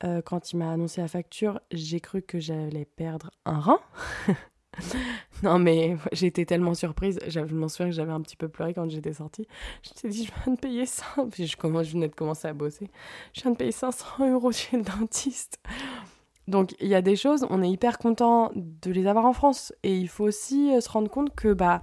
Euh, 0.05 0.23
quand 0.23 0.53
il 0.53 0.59
m'a 0.59 0.73
annoncé 0.73 1.01
la 1.01 1.09
facture, 1.09 1.61
j'ai 1.73 2.01
cru 2.01 2.23
que 2.23 2.39
j'allais 2.39 2.85
perdre 2.85 3.31
un 3.45 3.59
rein. 3.59 3.81
non 5.43 5.59
mais 5.59 5.97
j'étais 6.13 6.45
tellement 6.45 6.75
surprise. 6.75 7.19
Je 7.27 7.41
m'en 7.41 7.69
souviens 7.69 7.91
que 7.91 7.97
j'avais 7.97 8.13
un 8.13 8.23
petit 8.23 8.37
peu 8.37 8.49
pleuré 8.49 8.73
quand 8.73 8.89
j'étais 8.89 9.13
sortie. 9.13 9.47
Je 9.83 9.91
suis 9.99 10.09
dit, 10.09 10.25
je 10.25 10.33
viens 10.45 10.55
de 10.55 10.61
payer 10.61 10.87
ça. 10.87 11.05
Puis 11.31 11.47
je, 11.47 11.57
je 11.61 11.93
venais 11.93 12.09
de 12.09 12.15
commencer 12.15 12.49
à 12.49 12.55
bosser. 12.55 12.89
Je 13.35 13.43
viens 13.43 13.51
de 13.51 13.57
payer 13.57 13.73
500 13.73 14.33
euros 14.33 14.53
chez 14.53 14.79
le 14.79 14.85
dentiste. 14.85 15.59
Donc 16.49 16.75
il 16.81 16.89
y 16.89 16.95
a 16.95 17.03
des 17.03 17.15
choses, 17.15 17.47
on 17.51 17.63
est 17.63 17.71
hyper 17.71 17.99
content 17.99 18.51
de 18.55 18.91
les 18.91 19.07
avoir 19.07 19.27
en 19.27 19.35
France. 19.35 19.73
Et 19.83 19.97
il 19.97 20.09
faut 20.09 20.25
aussi 20.25 20.75
euh, 20.75 20.81
se 20.81 20.89
rendre 20.89 21.11
compte 21.11 21.35
que, 21.37 21.53
bah, 21.53 21.83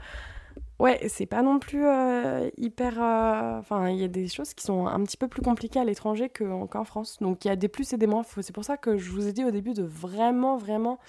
ouais, 0.79 1.07
c'est 1.07 1.27
pas 1.27 1.43
non 1.43 1.59
plus 1.59 1.85
euh, 1.85 2.49
hyper. 2.57 2.99
Euh, 2.99 3.59
enfin, 3.59 3.89
il 3.89 3.97
y 3.97 4.03
a 4.03 4.07
des 4.07 4.27
choses 4.27 4.55
qui 4.55 4.65
sont 4.65 4.87
un 4.87 5.03
petit 5.03 5.17
peu 5.17 5.27
plus 5.27 5.43
compliquées 5.43 5.79
à 5.79 5.85
l'étranger 5.85 6.29
qu'en 6.29 6.83
France. 6.83 7.19
Donc 7.21 7.45
il 7.45 7.49
y 7.49 7.51
a 7.51 7.55
des 7.55 7.67
plus 7.67 7.93
et 7.93 7.97
des 7.97 8.07
moins. 8.07 8.23
C'est 8.23 8.53
pour 8.53 8.65
ça 8.65 8.75
que 8.75 8.97
je 8.97 9.11
vous 9.11 9.27
ai 9.27 9.33
dit 9.33 9.45
au 9.45 9.51
début 9.51 9.73
de 9.73 9.83
vraiment, 9.83 10.57
vraiment 10.57 10.99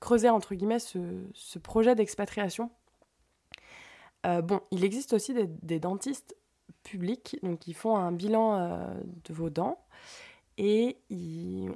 creuser, 0.00 0.30
entre 0.30 0.54
guillemets, 0.54 0.78
ce, 0.78 1.58
projet 1.58 1.94
d'expatriation. 1.94 2.70
bon, 4.24 4.60
il 4.70 4.84
existe 4.84 5.12
aussi 5.12 5.34
des, 5.34 5.80
dentistes 5.80 6.34
publics, 6.82 7.36
donc 7.42 7.58
qui 7.60 7.74
font 7.74 7.96
un 7.96 8.10
bilan 8.10 8.94
de 9.24 9.34
vos 9.34 9.50
dents 9.50 9.78
et 10.58 10.98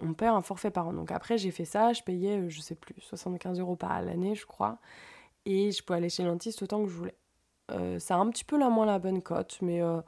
on 0.03 0.13
perd 0.15 0.37
un 0.37 0.43
forfait 0.43 0.71
par 0.71 0.89
an. 0.89 0.93
Donc 0.93 1.11
après, 1.11 1.39
j'ai 1.39 1.51
fait 1.51 1.65
ça, 1.65 1.93
je 1.93 2.03
payais, 2.03 2.39
euh, 2.39 2.49
je 2.49 2.61
sais 2.61 2.75
plus, 2.75 2.95
75 3.01 3.59
euros 3.61 3.77
par 3.77 4.01
l'année, 4.03 4.35
je 4.35 4.47
crois, 4.47 4.79
et 5.45 5.73
je 5.73 5.83
pouvais 5.83 5.99
aller 5.99 6.09
chez 6.09 6.23
le 6.23 6.31
autant 6.31 6.83
que 6.83 6.89
je 6.89 6.95
voulais. 6.95 7.17
Euh, 7.71 7.99
ça 7.99 8.17
a 8.17 8.19
un 8.19 8.29
petit 8.31 8.45
peu 8.45 8.59
la 8.59 8.69
moins 8.69 8.87
la 8.87 8.99
bonne 8.99 9.23
cote, 9.23 9.59
mais 9.63 9.83
euh, 9.83 10.01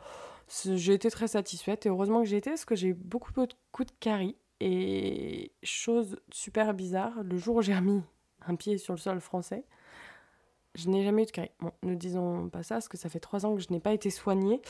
j'ai 0.48 0.94
été 0.94 1.10
très 1.10 1.28
satisfaite, 1.28 1.86
et 1.86 1.88
heureusement 1.88 2.20
que 2.22 2.28
j'ai 2.28 2.36
été, 2.36 2.50
parce 2.50 2.64
que 2.64 2.76
j'ai 2.76 2.88
eu 2.88 2.94
beaucoup 2.94 3.32
de 3.32 3.48
coups 3.72 3.88
de 3.88 3.98
carie, 4.00 4.36
et 4.60 5.52
chose 5.62 6.18
super 6.32 6.74
bizarre, 6.74 7.22
le 7.22 7.36
jour 7.38 7.56
où 7.56 7.62
j'ai 7.62 7.74
remis 7.74 8.02
un 8.46 8.54
pied 8.54 8.78
sur 8.78 8.92
le 8.92 8.98
sol 8.98 9.20
français, 9.20 9.64
je 10.74 10.88
n'ai 10.88 11.02
jamais 11.02 11.22
eu 11.22 11.26
de 11.26 11.30
carie. 11.30 11.50
Bon, 11.60 11.72
ne 11.82 11.94
disons 11.94 12.48
pas 12.50 12.62
ça, 12.62 12.76
parce 12.76 12.88
que 12.88 12.96
ça 12.96 13.08
fait 13.08 13.20
trois 13.20 13.46
ans 13.46 13.54
que 13.54 13.62
je 13.62 13.68
n'ai 13.70 13.80
pas 13.80 13.92
été 13.92 14.10
soignée. 14.10 14.60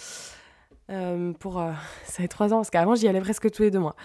Euh, 0.90 1.32
pour. 1.34 1.58
Euh, 1.58 1.72
ça 2.04 2.22
fait 2.22 2.28
trois 2.28 2.52
ans, 2.52 2.58
parce 2.58 2.70
qu'avant 2.70 2.94
j'y 2.94 3.08
allais 3.08 3.20
presque 3.20 3.50
tous 3.50 3.62
les 3.62 3.70
deux 3.70 3.78
mois. 3.78 3.96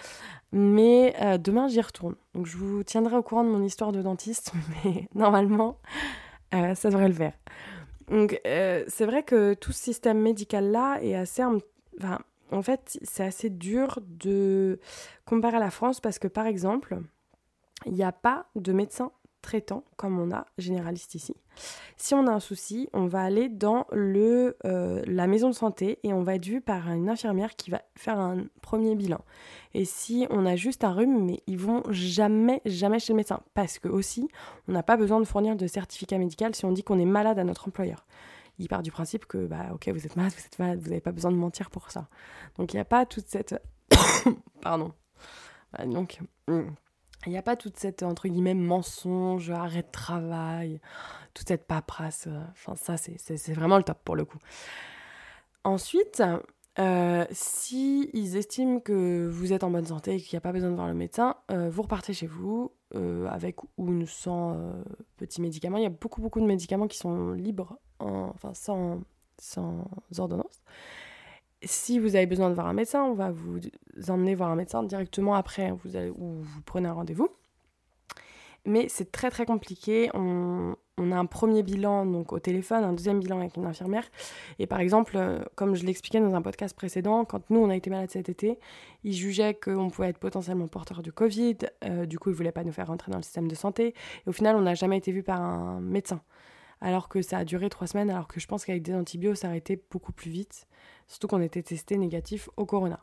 Mais 0.52 1.14
euh, 1.20 1.38
demain 1.38 1.68
j'y 1.68 1.80
retourne. 1.80 2.14
Donc 2.34 2.46
je 2.46 2.56
vous 2.56 2.82
tiendrai 2.84 3.16
au 3.16 3.22
courant 3.22 3.44
de 3.44 3.48
mon 3.48 3.62
histoire 3.62 3.92
de 3.92 4.02
dentiste, 4.02 4.52
mais 4.84 5.08
normalement 5.14 5.78
ça 6.52 6.88
devrait 6.88 7.08
le 7.08 7.14
faire. 7.14 7.32
Donc 8.08 8.40
c'est 8.44 9.06
vrai 9.06 9.24
que 9.24 9.54
tout 9.54 9.72
ce 9.72 9.82
système 9.82 10.20
médical 10.20 10.70
là 10.70 10.98
est 11.02 11.16
assez. 11.16 11.42
Enfin, 12.00 12.20
en 12.52 12.62
fait, 12.62 12.96
c'est 13.02 13.24
assez 13.24 13.50
dur 13.50 13.98
de 14.06 14.78
comparer 15.24 15.56
à 15.56 15.60
la 15.60 15.70
France 15.70 15.98
parce 15.98 16.20
que 16.20 16.28
par 16.28 16.46
exemple, 16.46 17.00
il 17.86 17.92
n'y 17.94 18.04
a 18.04 18.12
pas 18.12 18.46
de 18.54 18.72
médecin 18.72 19.10
traitant 19.44 19.84
comme 19.96 20.18
on 20.18 20.32
a 20.32 20.46
généraliste 20.58 21.14
ici. 21.14 21.36
Si 21.96 22.14
on 22.14 22.26
a 22.26 22.32
un 22.32 22.40
souci, 22.40 22.88
on 22.92 23.06
va 23.06 23.22
aller 23.22 23.48
dans 23.48 23.86
le, 23.92 24.56
euh, 24.64 25.02
la 25.06 25.26
maison 25.26 25.50
de 25.50 25.54
santé 25.54 25.98
et 26.02 26.12
on 26.12 26.22
va 26.22 26.34
être 26.34 26.46
vu 26.46 26.60
par 26.60 26.90
une 26.90 27.08
infirmière 27.08 27.54
qui 27.54 27.70
va 27.70 27.82
faire 27.94 28.18
un 28.18 28.46
premier 28.62 28.96
bilan. 28.96 29.20
Et 29.74 29.84
si 29.84 30.26
on 30.30 30.46
a 30.46 30.56
juste 30.56 30.82
un 30.82 30.92
rhume, 30.92 31.24
mais 31.26 31.42
ils 31.46 31.58
vont 31.58 31.82
jamais, 31.90 32.62
jamais 32.64 32.98
chez 32.98 33.12
le 33.12 33.18
médecin. 33.18 33.40
Parce 33.52 33.78
que 33.78 33.88
aussi, 33.88 34.28
on 34.66 34.72
n'a 34.72 34.82
pas 34.82 34.96
besoin 34.96 35.20
de 35.20 35.24
fournir 35.26 35.56
de 35.56 35.66
certificat 35.66 36.18
médical 36.18 36.54
si 36.54 36.64
on 36.64 36.72
dit 36.72 36.82
qu'on 36.82 36.98
est 36.98 37.04
malade 37.04 37.38
à 37.38 37.44
notre 37.44 37.68
employeur. 37.68 38.06
Il 38.58 38.68
part 38.68 38.82
du 38.82 38.90
principe 38.90 39.26
que, 39.26 39.46
bah, 39.46 39.66
ok, 39.72 39.88
vous 39.88 40.06
êtes 40.06 40.16
malade, 40.16 40.32
vous 40.32 40.44
êtes 40.44 40.58
malade, 40.58 40.78
vous 40.80 40.88
n'avez 40.88 41.00
pas 41.00 41.12
besoin 41.12 41.30
de 41.30 41.36
mentir 41.36 41.70
pour 41.70 41.90
ça. 41.90 42.08
Donc 42.56 42.72
il 42.72 42.76
n'y 42.76 42.80
a 42.80 42.84
pas 42.86 43.04
toute 43.04 43.28
cette... 43.28 43.60
Pardon. 44.62 44.92
donc... 45.86 46.20
Il 47.26 47.30
n'y 47.32 47.38
a 47.38 47.42
pas 47.42 47.56
toute 47.56 47.78
cette, 47.78 48.02
entre 48.02 48.28
guillemets, 48.28 48.54
mensonge, 48.54 49.50
arrêt 49.50 49.82
de 49.82 49.90
travail, 49.90 50.80
toute 51.34 51.48
cette 51.48 51.66
paperasse. 51.66 52.26
Euh, 52.26 52.40
enfin, 52.52 52.76
ça, 52.76 52.96
c'est 52.96 53.52
vraiment 53.54 53.76
le 53.76 53.82
top 53.82 53.98
pour 54.04 54.16
le 54.16 54.24
coup. 54.24 54.38
Ensuite, 55.64 56.22
Euh, 56.80 57.24
si 57.30 58.10
ils 58.14 58.36
estiment 58.36 58.80
que 58.80 59.28
vous 59.28 59.52
êtes 59.52 59.62
en 59.62 59.70
bonne 59.70 59.86
santé 59.86 60.16
et 60.16 60.20
qu'il 60.20 60.34
n'y 60.34 60.38
a 60.38 60.40
pas 60.40 60.50
besoin 60.50 60.70
de 60.70 60.74
voir 60.74 60.88
le 60.88 60.94
médecin, 60.94 61.36
euh, 61.52 61.70
vous 61.70 61.82
repartez 61.82 62.12
chez 62.12 62.26
vous 62.26 62.72
euh, 62.96 63.28
avec 63.28 63.58
ou 63.76 64.04
sans 64.06 64.58
petits 65.16 65.40
médicaments. 65.40 65.78
Il 65.78 65.84
y 65.84 65.86
a 65.86 65.90
beaucoup 65.90 66.20
beaucoup 66.20 66.40
de 66.40 66.46
médicaments 66.46 66.88
qui 66.88 66.98
sont 66.98 67.30
libres, 67.30 67.78
enfin 68.00 68.52
sans, 68.54 69.02
sans 69.38 69.84
ordonnance. 70.18 70.64
Si 71.64 71.98
vous 71.98 72.16
avez 72.16 72.26
besoin 72.26 72.50
de 72.50 72.54
voir 72.54 72.66
un 72.66 72.72
médecin, 72.72 73.02
on 73.04 73.14
va 73.14 73.30
vous 73.30 73.60
emmener 74.08 74.34
voir 74.34 74.50
un 74.50 74.56
médecin 74.56 74.82
directement 74.82 75.34
après 75.34 75.72
vous 75.72 75.96
ou 75.96 76.42
vous 76.42 76.60
prenez 76.64 76.88
un 76.88 76.92
rendez-vous. 76.92 77.28
Mais 78.66 78.86
c'est 78.88 79.12
très 79.12 79.30
très 79.30 79.44
compliqué. 79.44 80.10
On, 80.14 80.74
a 80.98 81.16
un 81.16 81.26
premier 81.26 81.62
bilan 81.62 82.06
donc 82.06 82.32
au 82.32 82.38
téléphone, 82.38 82.82
un 82.82 82.92
deuxième 82.92 83.20
bilan 83.20 83.40
avec 83.40 83.56
une 83.56 83.66
infirmière. 83.66 84.08
Et 84.58 84.66
par 84.66 84.80
exemple, 84.80 85.16
euh, 85.16 85.40
comme 85.54 85.74
je 85.74 85.84
l'expliquais 85.84 86.20
dans 86.20 86.34
un 86.34 86.40
podcast 86.40 86.74
précédent, 86.74 87.24
quand 87.24 87.50
nous 87.50 87.60
on 87.60 87.68
a 87.68 87.76
été 87.76 87.90
malades 87.90 88.10
cet 88.10 88.28
été, 88.28 88.58
ils 89.02 89.12
jugeaient 89.12 89.54
qu'on 89.54 89.90
pouvait 89.90 90.08
être 90.08 90.18
potentiellement 90.18 90.66
porteur 90.66 91.02
du 91.02 91.12
Covid. 91.12 91.58
Euh, 91.84 92.06
du 92.06 92.18
coup, 92.18 92.30
ils 92.30 92.36
voulaient 92.36 92.52
pas 92.52 92.64
nous 92.64 92.72
faire 92.72 92.86
rentrer 92.86 93.10
dans 93.10 93.18
le 93.18 93.22
système 93.22 93.48
de 93.48 93.54
santé. 93.54 93.88
Et 94.24 94.28
au 94.28 94.32
final, 94.32 94.56
on 94.56 94.62
n'a 94.62 94.74
jamais 94.74 94.96
été 94.96 95.12
vu 95.12 95.22
par 95.22 95.42
un 95.42 95.80
médecin. 95.80 96.22
Alors 96.84 97.08
que 97.08 97.22
ça 97.22 97.38
a 97.38 97.44
duré 97.46 97.70
trois 97.70 97.86
semaines, 97.86 98.10
alors 98.10 98.28
que 98.28 98.38
je 98.38 98.46
pense 98.46 98.66
qu'avec 98.66 98.82
des 98.82 98.94
antibiotiques, 98.94 99.40
ça 99.40 99.48
aurait 99.48 99.56
été 99.56 99.82
beaucoup 99.90 100.12
plus 100.12 100.30
vite. 100.30 100.66
Surtout 101.08 101.28
qu'on 101.28 101.40
était 101.40 101.62
testé 101.62 101.96
négatif 101.96 102.50
au 102.58 102.66
corona. 102.66 103.02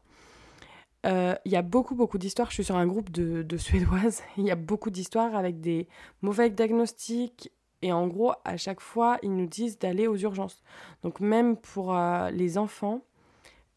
Euh, 1.08 1.34
il 1.46 1.52
y 1.52 1.56
a 1.56 1.64
beaucoup, 1.64 1.96
beaucoup 1.96 2.20
d'histoires. 2.20 2.50
Je 2.50 2.54
suis 2.54 2.64
sur 2.64 2.76
un 2.76 2.86
groupe 2.86 3.10
de, 3.10 3.58
Suédoises. 3.58 4.22
Il 4.38 4.44
y 4.44 4.52
a 4.52 4.56
beaucoup 4.56 4.92
d'histoires 4.92 5.36
avec 5.36 5.62
des 5.62 5.88
mauvais 6.22 6.52
diagnostics 6.52 7.52
et 7.82 7.92
en 7.92 8.06
gros, 8.06 8.34
à 8.46 8.56
chaque 8.56 8.82
fois, 8.82 9.18
ils 9.24 9.36
nous 9.36 9.48
disent 9.48 9.80
d'aller 9.80 10.06
aux 10.06 10.18
urgences. 10.18 10.62
Donc 11.02 11.20
même 11.20 11.58
pour 11.58 11.98
euh, 11.98 12.30
les 12.30 12.60
enfants, 12.60 13.02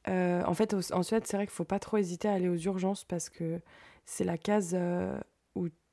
euh, 0.09 0.43
en 0.45 0.53
fait, 0.53 0.77
en 0.93 1.03
Suède, 1.03 1.23
c'est 1.25 1.39
vrai 1.39 1.47
qu'il 1.47 1.53
ne 1.53 1.57
faut 1.57 1.65
pas 1.65 1.79
trop 1.79 1.97
hésiter 1.97 2.29
à 2.29 2.35
aller 2.35 2.51
aux 2.51 2.59
urgences 2.59 3.05
parce 3.05 3.31
que 3.31 3.59
c'est 4.05 4.25
la 4.25 4.37
case 4.37 4.77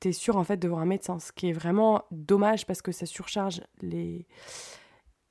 tu 0.02 0.10
es 0.10 0.12
sûr 0.12 0.36
en 0.36 0.44
fait 0.44 0.58
de 0.58 0.68
voir 0.68 0.82
un 0.82 0.86
médecin. 0.86 1.20
Ce 1.20 1.32
qui 1.32 1.50
est 1.50 1.54
vraiment 1.54 2.04
dommage 2.12 2.66
parce 2.68 2.82
que 2.82 2.92
ça 2.92 3.06
surcharge 3.06 3.62
les, 3.82 4.28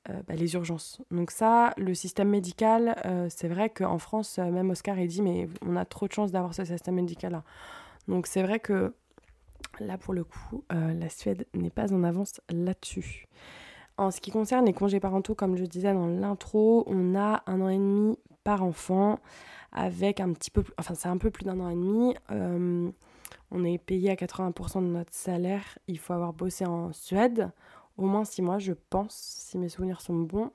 bah, 0.07 0.33
les 0.35 0.53
urgences. 0.55 0.99
Donc 1.11 1.29
ça, 1.29 1.73
le 1.77 1.93
système 1.93 2.29
médical, 2.29 2.95
c'est 3.29 3.47
vrai 3.47 3.69
qu'en 3.69 3.99
France, 3.99 4.39
même 4.39 4.71
Oscar, 4.71 4.97
il 4.97 5.07
dit, 5.07 5.21
mais 5.21 5.47
on 5.61 5.75
a 5.75 5.85
trop 5.85 6.07
de 6.07 6.13
chance 6.13 6.31
d'avoir 6.31 6.55
ce 6.55 6.65
système 6.65 6.95
médical-là. 6.95 7.43
Donc 8.07 8.25
c'est 8.25 8.41
vrai 8.41 8.59
que 8.59 8.93
Là, 9.79 9.97
pour 9.97 10.13
le 10.13 10.23
coup, 10.23 10.63
euh, 10.73 10.93
la 10.93 11.09
Suède 11.09 11.47
n'est 11.53 11.69
pas 11.69 11.93
en 11.93 12.03
avance 12.03 12.41
là-dessus. 12.49 13.27
En 13.97 14.11
ce 14.11 14.19
qui 14.21 14.31
concerne 14.31 14.65
les 14.65 14.73
congés 14.73 14.99
parentaux, 14.99 15.35
comme 15.35 15.55
je 15.55 15.65
disais 15.65 15.93
dans 15.93 16.07
l'intro, 16.07 16.83
on 16.87 17.15
a 17.15 17.43
un 17.45 17.61
an 17.61 17.69
et 17.69 17.77
demi 17.77 18.17
par 18.43 18.63
enfant, 18.63 19.19
avec 19.71 20.19
un 20.19 20.33
petit 20.33 20.51
peu, 20.51 20.63
enfin 20.77 20.95
c'est 20.95 21.07
un 21.07 21.17
peu 21.17 21.29
plus 21.29 21.45
d'un 21.45 21.59
an 21.59 21.69
et 21.69 21.75
demi. 21.75 22.15
Est 23.71 23.77
payé 23.77 24.09
à 24.09 24.15
80% 24.15 24.81
de 24.81 24.87
notre 24.87 25.13
salaire. 25.13 25.79
Il 25.87 25.97
faut 25.97 26.11
avoir 26.11 26.33
bossé 26.33 26.65
en 26.65 26.91
Suède, 26.91 27.51
au 27.97 28.05
moins 28.05 28.25
six 28.25 28.41
mois, 28.41 28.59
je 28.59 28.73
pense, 28.89 29.13
si 29.13 29.57
mes 29.57 29.69
souvenirs 29.69 30.01
sont 30.01 30.19
bons. 30.19 30.51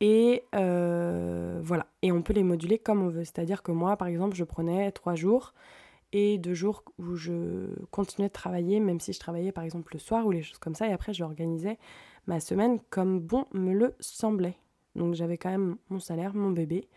Et 0.00 0.44
euh, 0.54 1.58
voilà. 1.62 1.86
Et 2.02 2.12
on 2.12 2.20
peut 2.20 2.34
les 2.34 2.42
moduler 2.42 2.78
comme 2.78 3.02
on 3.02 3.08
veut. 3.08 3.24
C'est-à-dire 3.24 3.62
que 3.62 3.72
moi, 3.72 3.96
par 3.96 4.08
exemple, 4.08 4.36
je 4.36 4.44
prenais 4.44 4.92
trois 4.92 5.14
jours 5.14 5.54
et 6.12 6.38
deux 6.38 6.54
jours 6.54 6.84
où 6.98 7.14
je 7.14 7.68
continuais 7.90 8.28
de 8.28 8.32
travailler, 8.32 8.80
même 8.80 9.00
si 9.00 9.12
je 9.12 9.20
travaillais 9.20 9.52
par 9.52 9.64
exemple 9.64 9.94
le 9.94 10.00
soir 10.00 10.26
ou 10.26 10.32
les 10.32 10.42
choses 10.42 10.58
comme 10.58 10.74
ça, 10.74 10.88
et 10.88 10.92
après 10.92 11.14
j'organisais 11.14 11.78
ma 12.26 12.40
semaine 12.40 12.80
comme 12.90 13.20
bon 13.20 13.46
me 13.52 13.72
le 13.72 13.94
semblait. 14.00 14.58
Donc 14.96 15.14
j'avais 15.14 15.38
quand 15.38 15.50
même 15.50 15.76
mon 15.88 16.00
salaire, 16.00 16.34
mon 16.34 16.50
bébé 16.50 16.88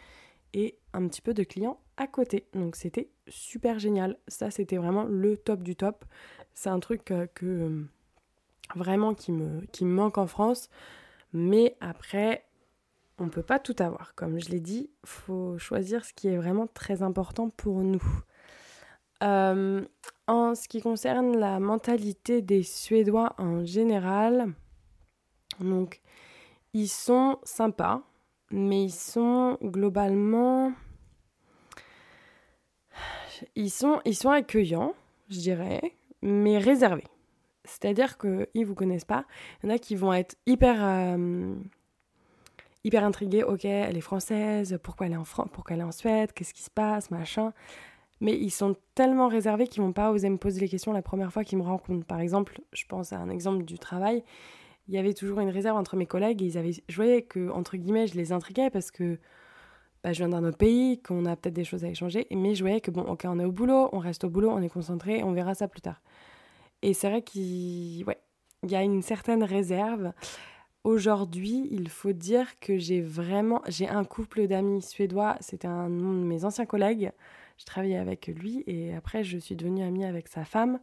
et 0.54 0.78
un 0.94 1.08
petit 1.08 1.22
peu 1.22 1.34
de 1.34 1.44
clients 1.44 1.80
à 1.98 2.08
côté. 2.08 2.46
Donc 2.54 2.76
c'était 2.76 3.10
super 3.28 3.80
génial. 3.80 4.18
Ça 4.28 4.52
c'était 4.52 4.78
vraiment 4.78 5.04
le 5.04 5.38
top 5.38 5.64
du 5.64 5.76
top. 5.76 6.06
C'est 6.54 6.70
un 6.70 6.80
truc 6.80 7.12
euh, 7.12 7.28
que, 7.34 7.46
euh, 7.46 7.86
vraiment 8.76 9.14
qui 9.14 9.32
me, 9.32 9.62
manque 9.82 10.18
en 10.18 10.28
France. 10.28 10.70
Mais 11.34 11.76
après, 11.82 12.46
on 13.18 13.30
peut 13.30 13.44
pas 13.44 13.60
tout 13.60 13.76
avoir. 13.80 14.14
Comme 14.16 14.40
je 14.40 14.50
l'ai 14.50 14.60
dit, 14.60 14.90
faut 15.06 15.58
choisir 15.58 16.06
ce 16.06 16.14
qui 16.14 16.28
est 16.28 16.38
vraiment 16.38 16.68
très 16.68 17.02
important 17.02 17.50
pour 17.50 17.82
nous. 17.82 18.04
Euh, 19.24 19.86
en 20.28 20.54
ce 20.54 20.68
qui 20.68 20.82
concerne 20.82 21.38
la 21.38 21.60
mentalité 21.60 22.42
des 22.42 22.62
Suédois 22.62 23.34
en 23.38 23.64
général, 23.64 24.54
donc 25.60 26.02
ils 26.74 26.90
sont 26.90 27.40
sympas, 27.44 28.02
mais 28.52 28.84
ils 28.86 28.94
sont 28.94 29.58
globalement 29.62 30.74
ils 33.56 33.70
sont, 33.70 34.00
ils 34.06 34.16
sont 34.16 34.30
accueillants, 34.30 34.94
je 35.30 35.40
dirais, 35.40 35.82
mais 36.22 36.58
réservés. 36.58 37.08
C'est-à-dire 37.66 38.18
qu'ils 38.18 38.48
ne 38.56 38.66
vous 38.66 38.76
connaissent 38.76 39.06
pas. 39.06 39.26
Il 39.62 39.70
y 39.70 39.72
en 39.72 39.76
a 39.76 39.78
qui 39.78 39.96
vont 39.96 40.14
être 40.14 40.36
hyper, 40.46 40.78
euh, 40.84 41.56
hyper 42.84 43.04
intrigués. 43.04 43.44
Ok, 43.44 43.66
elle 43.66 43.98
est 43.98 44.02
française, 44.02 44.78
pourquoi 44.84 45.08
elle 45.08 45.14
est 45.14 45.18
en, 45.18 45.24
France, 45.24 45.50
pourquoi 45.54 45.76
elle 45.76 45.82
est 45.82 45.86
en 45.86 45.92
Suède, 45.92 46.34
qu'est-ce 46.34 46.54
qui 46.54 46.64
se 46.64 46.72
passe, 46.72 47.12
machin 47.12 47.54
mais 48.24 48.38
ils 48.38 48.52
sont 48.52 48.78
tellement 48.96 49.28
réservés 49.28 49.68
qu'ils 49.68 49.84
vont 49.84 49.92
pas 49.92 50.10
oser 50.10 50.30
me 50.30 50.38
poser 50.38 50.62
les 50.62 50.70
questions 50.70 50.94
la 50.94 51.02
première 51.02 51.34
fois 51.34 51.44
qu'ils 51.44 51.58
me 51.58 51.64
rencontrent. 51.64 52.06
Par 52.06 52.22
exemple, 52.22 52.62
je 52.72 52.86
pense 52.86 53.12
à 53.12 53.18
un 53.18 53.30
exemple 53.30 53.66
du 53.66 53.78
travail, 53.78 54.24
il 54.88 54.94
y 54.94 54.98
avait 54.98 55.14
toujours 55.14 55.42
une 55.42 55.50
réserve 55.50 55.78
entre 55.78 55.98
mes 55.98 56.06
collègues 56.06 56.42
et 56.42 56.46
ils 56.46 56.58
avaient, 56.58 56.72
je 56.72 56.96
voyais 56.96 57.22
que, 57.22 57.50
entre 57.50 57.76
guillemets, 57.76 58.08
je 58.08 58.16
les 58.16 58.32
intriguais 58.32 58.70
parce 58.70 58.92
que 58.92 59.20
bah, 60.04 60.12
je 60.12 60.18
viens 60.18 60.30
d'un 60.30 60.44
autre 60.44 60.58
pays, 60.58 61.02
qu'on 61.02 61.26
a 61.26 61.36
peut-être 61.36 61.54
des 61.54 61.64
choses 61.64 61.86
à 61.86 61.88
échanger, 61.88 62.28
mais 62.32 62.56
je 62.56 62.64
voyais 62.64 62.82
que, 62.82 62.92
bon, 62.92 63.04
ok, 63.04 63.26
on 63.26 63.40
est 63.40 63.46
au 63.46 63.52
boulot, 63.52 63.90
on 63.94 64.00
reste 64.00 64.26
au 64.26 64.30
boulot, 64.30 64.50
on 64.52 64.62
est 64.62 64.70
concentré, 64.70 65.24
on 65.24 65.32
verra 65.32 65.56
ça 65.56 65.68
plus 65.68 65.82
tard. 65.82 66.02
Et 66.82 66.94
c'est 66.94 67.10
vrai 67.10 67.22
qu'il 67.22 68.06
y 68.64 68.76
a 68.76 68.84
une 68.84 69.02
certaine 69.02 69.44
réserve. 69.44 70.12
Aujourd'hui, 70.84 71.70
il 71.72 71.88
faut 71.88 72.12
dire 72.12 72.60
que 72.60 72.78
j'ai 72.78 73.00
vraiment, 73.00 73.62
j'ai 73.70 73.88
un 73.88 74.04
couple 74.04 74.48
d'amis 74.48 74.82
suédois, 74.82 75.38
c'était 75.40 75.70
un 75.70 75.90
de 75.90 75.96
mes 75.96 76.44
anciens 76.44 76.66
collègues, 76.66 77.14
je 77.58 77.64
travaillais 77.64 77.98
avec 77.98 78.28
lui 78.28 78.64
et 78.68 78.94
après 78.94 79.24
je 79.24 79.38
suis 79.38 79.56
devenue 79.56 79.84
amie 79.84 80.04
avec 80.04 80.28
sa 80.28 80.44
femme. 80.44 80.80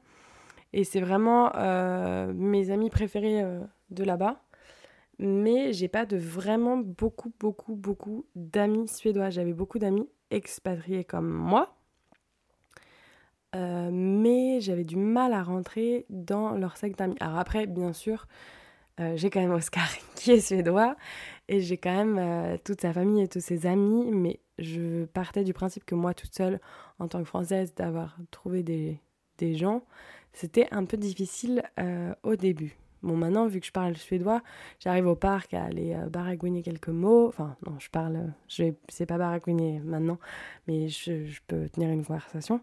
Et 0.73 0.85
c'est 0.85 1.01
vraiment 1.01 1.53
euh, 1.57 2.33
mes 2.33 2.71
amis 2.71 2.89
préférés 2.89 3.43
euh, 3.43 3.61
de 3.91 4.05
là-bas. 4.05 4.41
Mais 5.21 5.73
j'ai 5.73 5.89
pas 5.89 6.07
de 6.07 6.17
vraiment 6.17 6.79
beaucoup, 6.79 7.33
beaucoup, 7.39 7.77
beaucoup 7.77 8.27
d'amis 8.35 8.89
suédois. 8.89 9.31
J'avais 9.31 9.53
beaucoup 9.53 9.79
d'amis 9.79 10.09
expatriés 10.31 11.05
comme 11.05 11.29
moi. 11.29 11.77
Euh, 13.55 13.91
mais 13.93 14.61
j'avais 14.61 14.85
du 14.85 14.97
mal 14.97 15.33
à 15.33 15.43
rentrer 15.43 16.07
dans 16.09 16.53
leur 16.53 16.77
secte 16.77 16.99
d'amis. 16.99 17.17
Alors 17.21 17.39
après, 17.39 17.67
bien 17.67 17.93
sûr, 17.93 18.27
j'ai 19.15 19.31
quand 19.31 19.41
même 19.41 19.53
Oscar 19.53 19.89
qui 20.15 20.33
est 20.33 20.41
suédois 20.41 20.95
et 21.49 21.61
j'ai 21.61 21.79
quand 21.79 22.05
même 22.05 22.59
toute 22.65 22.83
sa 22.83 22.93
famille 22.93 23.23
et 23.23 23.29
tous 23.29 23.41
ses 23.41 23.65
amis, 23.65 24.11
mais 24.13 24.41
je 24.61 25.07
partais 25.07 25.43
du 25.43 25.53
principe 25.53 25.85
que 25.85 25.95
moi 25.95 26.15
toute 26.15 26.35
seule, 26.35 26.61
en 26.99 27.09
tant 27.09 27.19
que 27.19 27.25
Française, 27.25 27.75
d'avoir 27.75 28.17
trouvé 28.31 28.63
des, 28.63 29.01
gens, 29.57 29.83
c'était 30.35 30.69
un 30.71 30.85
peu 30.85 30.99
difficile 30.99 31.63
euh, 31.79 32.15
au 32.23 32.37
début. 32.37 32.77
Bon, 33.03 33.17
maintenant, 33.17 33.47
vu 33.47 33.61
que 33.61 33.67
je 33.67 33.73
parle 33.73 33.97
suédois, 33.97 34.43
j'arrive 34.79 35.07
au 35.07 35.15
parc 35.15 35.55
à 35.55 35.65
aller 35.65 35.95
euh, 35.95 36.09
baragouiner 36.09 36.63
quelques 36.63 36.89
mots. 36.89 37.29
Enfin, 37.29 37.57
non, 37.67 37.79
je 37.79 37.89
parle, 37.89 38.33
je 38.49 38.73
sais 38.89 39.07
pas 39.07 39.17
baragouiner 39.17 39.81
maintenant, 39.81 40.19
mais 40.69 40.89
je, 40.89 41.41
peux 41.47 41.69
tenir 41.71 41.91
une 41.91 42.05
conversation. 42.05 42.61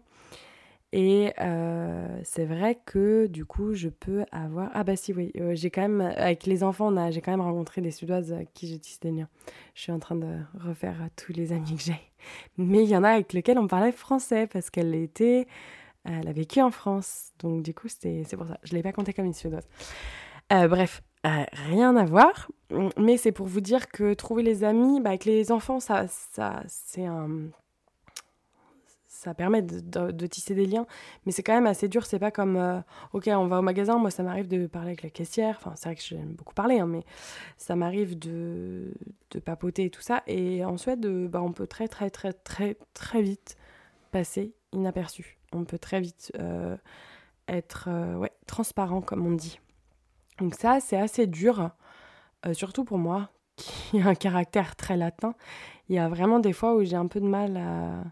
Et 0.92 1.32
euh, 1.40 2.20
c'est 2.22 2.46
vrai 2.46 2.78
que 2.86 3.26
du 3.26 3.44
coup, 3.44 3.74
je 3.74 3.88
peux 3.88 4.24
avoir. 4.32 4.70
Ah, 4.72 4.84
bah 4.84 4.96
si, 4.96 5.12
oui, 5.12 5.32
euh, 5.38 5.54
j'ai 5.54 5.70
quand 5.70 5.82
même. 5.82 6.00
Avec 6.00 6.46
les 6.46 6.62
enfants, 6.64 7.10
j'ai 7.10 7.20
quand 7.20 7.32
même 7.32 7.42
rencontré 7.42 7.82
des 7.82 7.90
Suédoises 7.90 8.34
qui 8.54 8.68
j'ai 8.68 8.78
tissé 8.78 8.98
des. 9.02 9.24
Je 9.74 9.82
suis 9.82 9.92
en 9.92 9.98
train 9.98 10.14
de 10.16 10.38
refaire 10.64 10.96
tous 11.16 11.32
les 11.32 11.52
amis 11.52 11.76
que 11.76 11.82
j'ai. 11.82 12.00
Mais 12.56 12.84
il 12.84 12.88
y 12.88 12.96
en 12.96 13.04
a 13.04 13.10
avec 13.10 13.32
lesquels 13.32 13.58
on 13.58 13.66
parlait 13.66 13.92
français 13.92 14.46
parce 14.46 14.70
qu'elle 14.70 14.94
était. 14.94 15.46
Elle 16.04 16.28
a 16.28 16.32
vécu 16.32 16.62
en 16.62 16.70
France. 16.70 17.32
Donc, 17.40 17.62
du 17.62 17.74
coup, 17.74 17.88
c'est 17.88 18.24
pour 18.36 18.46
ça. 18.46 18.58
Je 18.62 18.72
ne 18.72 18.76
l'ai 18.78 18.82
pas 18.82 18.92
compté 18.92 19.12
comme 19.12 19.26
une 19.26 19.34
Suédoise. 19.34 19.68
Euh, 20.52 20.68
bref, 20.68 21.02
rien 21.24 21.96
à 21.96 22.04
voir. 22.04 22.50
Mais 22.96 23.16
c'est 23.16 23.32
pour 23.32 23.46
vous 23.46 23.60
dire 23.60 23.88
que 23.88 24.14
trouver 24.14 24.42
les 24.42 24.64
amis, 24.64 25.00
bah, 25.00 25.10
avec 25.10 25.24
les 25.24 25.52
enfants, 25.52 25.80
ça, 25.80 26.06
ça 26.08 26.62
c'est 26.66 27.06
un 27.06 27.28
ça 29.18 29.34
permet 29.34 29.62
de, 29.62 30.26
tisser 30.26 30.54
des 30.54 30.64
liens, 30.64 30.86
mais 31.26 31.32
c'est 31.32 31.42
quand 31.42 31.54
même 31.54 31.66
assez 31.66 31.88
dur. 31.88 32.06
C'est 32.06 32.20
pas 32.20 32.30
comme, 32.30 32.56
euh, 32.56 32.80
ok, 33.12 33.28
on 33.32 33.48
va 33.48 33.58
au 33.58 33.62
magasin. 33.62 33.98
Moi, 33.98 34.12
ça 34.12 34.22
m'arrive 34.22 34.46
de 34.46 34.68
parler 34.68 34.90
avec 34.90 35.02
la 35.02 35.10
caissière. 35.10 35.56
Enfin, 35.58 35.72
c'est 35.74 35.88
vrai 35.88 35.96
que 35.96 36.02
j'aime 36.02 36.34
beaucoup 36.34 36.54
parler, 36.54 36.78
hein, 36.78 36.86
mais 36.86 37.02
ça 37.56 37.74
m'arrive 37.74 38.16
de, 38.16 38.94
de, 39.32 39.40
papoter 39.40 39.86
et 39.86 39.90
tout 39.90 40.02
ça. 40.02 40.22
Et 40.28 40.64
en 40.64 40.76
Suède, 40.76 41.04
euh, 41.04 41.26
bah, 41.26 41.42
on 41.42 41.52
peut 41.52 41.66
très, 41.66 41.88
très, 41.88 42.10
très, 42.10 42.32
très, 42.32 42.76
très 42.94 43.20
vite 43.20 43.56
passer 44.12 44.54
inaperçu. 44.72 45.38
On 45.52 45.64
peut 45.64 45.78
très 45.78 46.00
vite 46.00 46.30
euh, 46.38 46.76
être 47.48 47.88
ouais, 48.18 48.32
transparent, 48.46 49.00
comme 49.00 49.26
on 49.26 49.32
dit. 49.32 49.58
Donc, 50.38 50.54
ça, 50.54 50.78
c'est 50.80 50.96
assez 50.96 51.26
dur, 51.26 51.70
surtout 52.52 52.84
pour 52.84 52.98
moi, 52.98 53.30
qui 53.56 54.00
a 54.00 54.06
un 54.06 54.14
caractère 54.14 54.76
très 54.76 54.96
latin, 54.96 55.34
il 55.88 55.96
y 55.96 55.98
a 55.98 56.08
vraiment 56.08 56.38
des 56.38 56.52
fois 56.52 56.74
où 56.74 56.84
j'ai 56.84 56.96
un 56.96 57.06
peu 57.06 57.20
de 57.20 57.26
mal 57.26 57.56
à. 57.56 58.04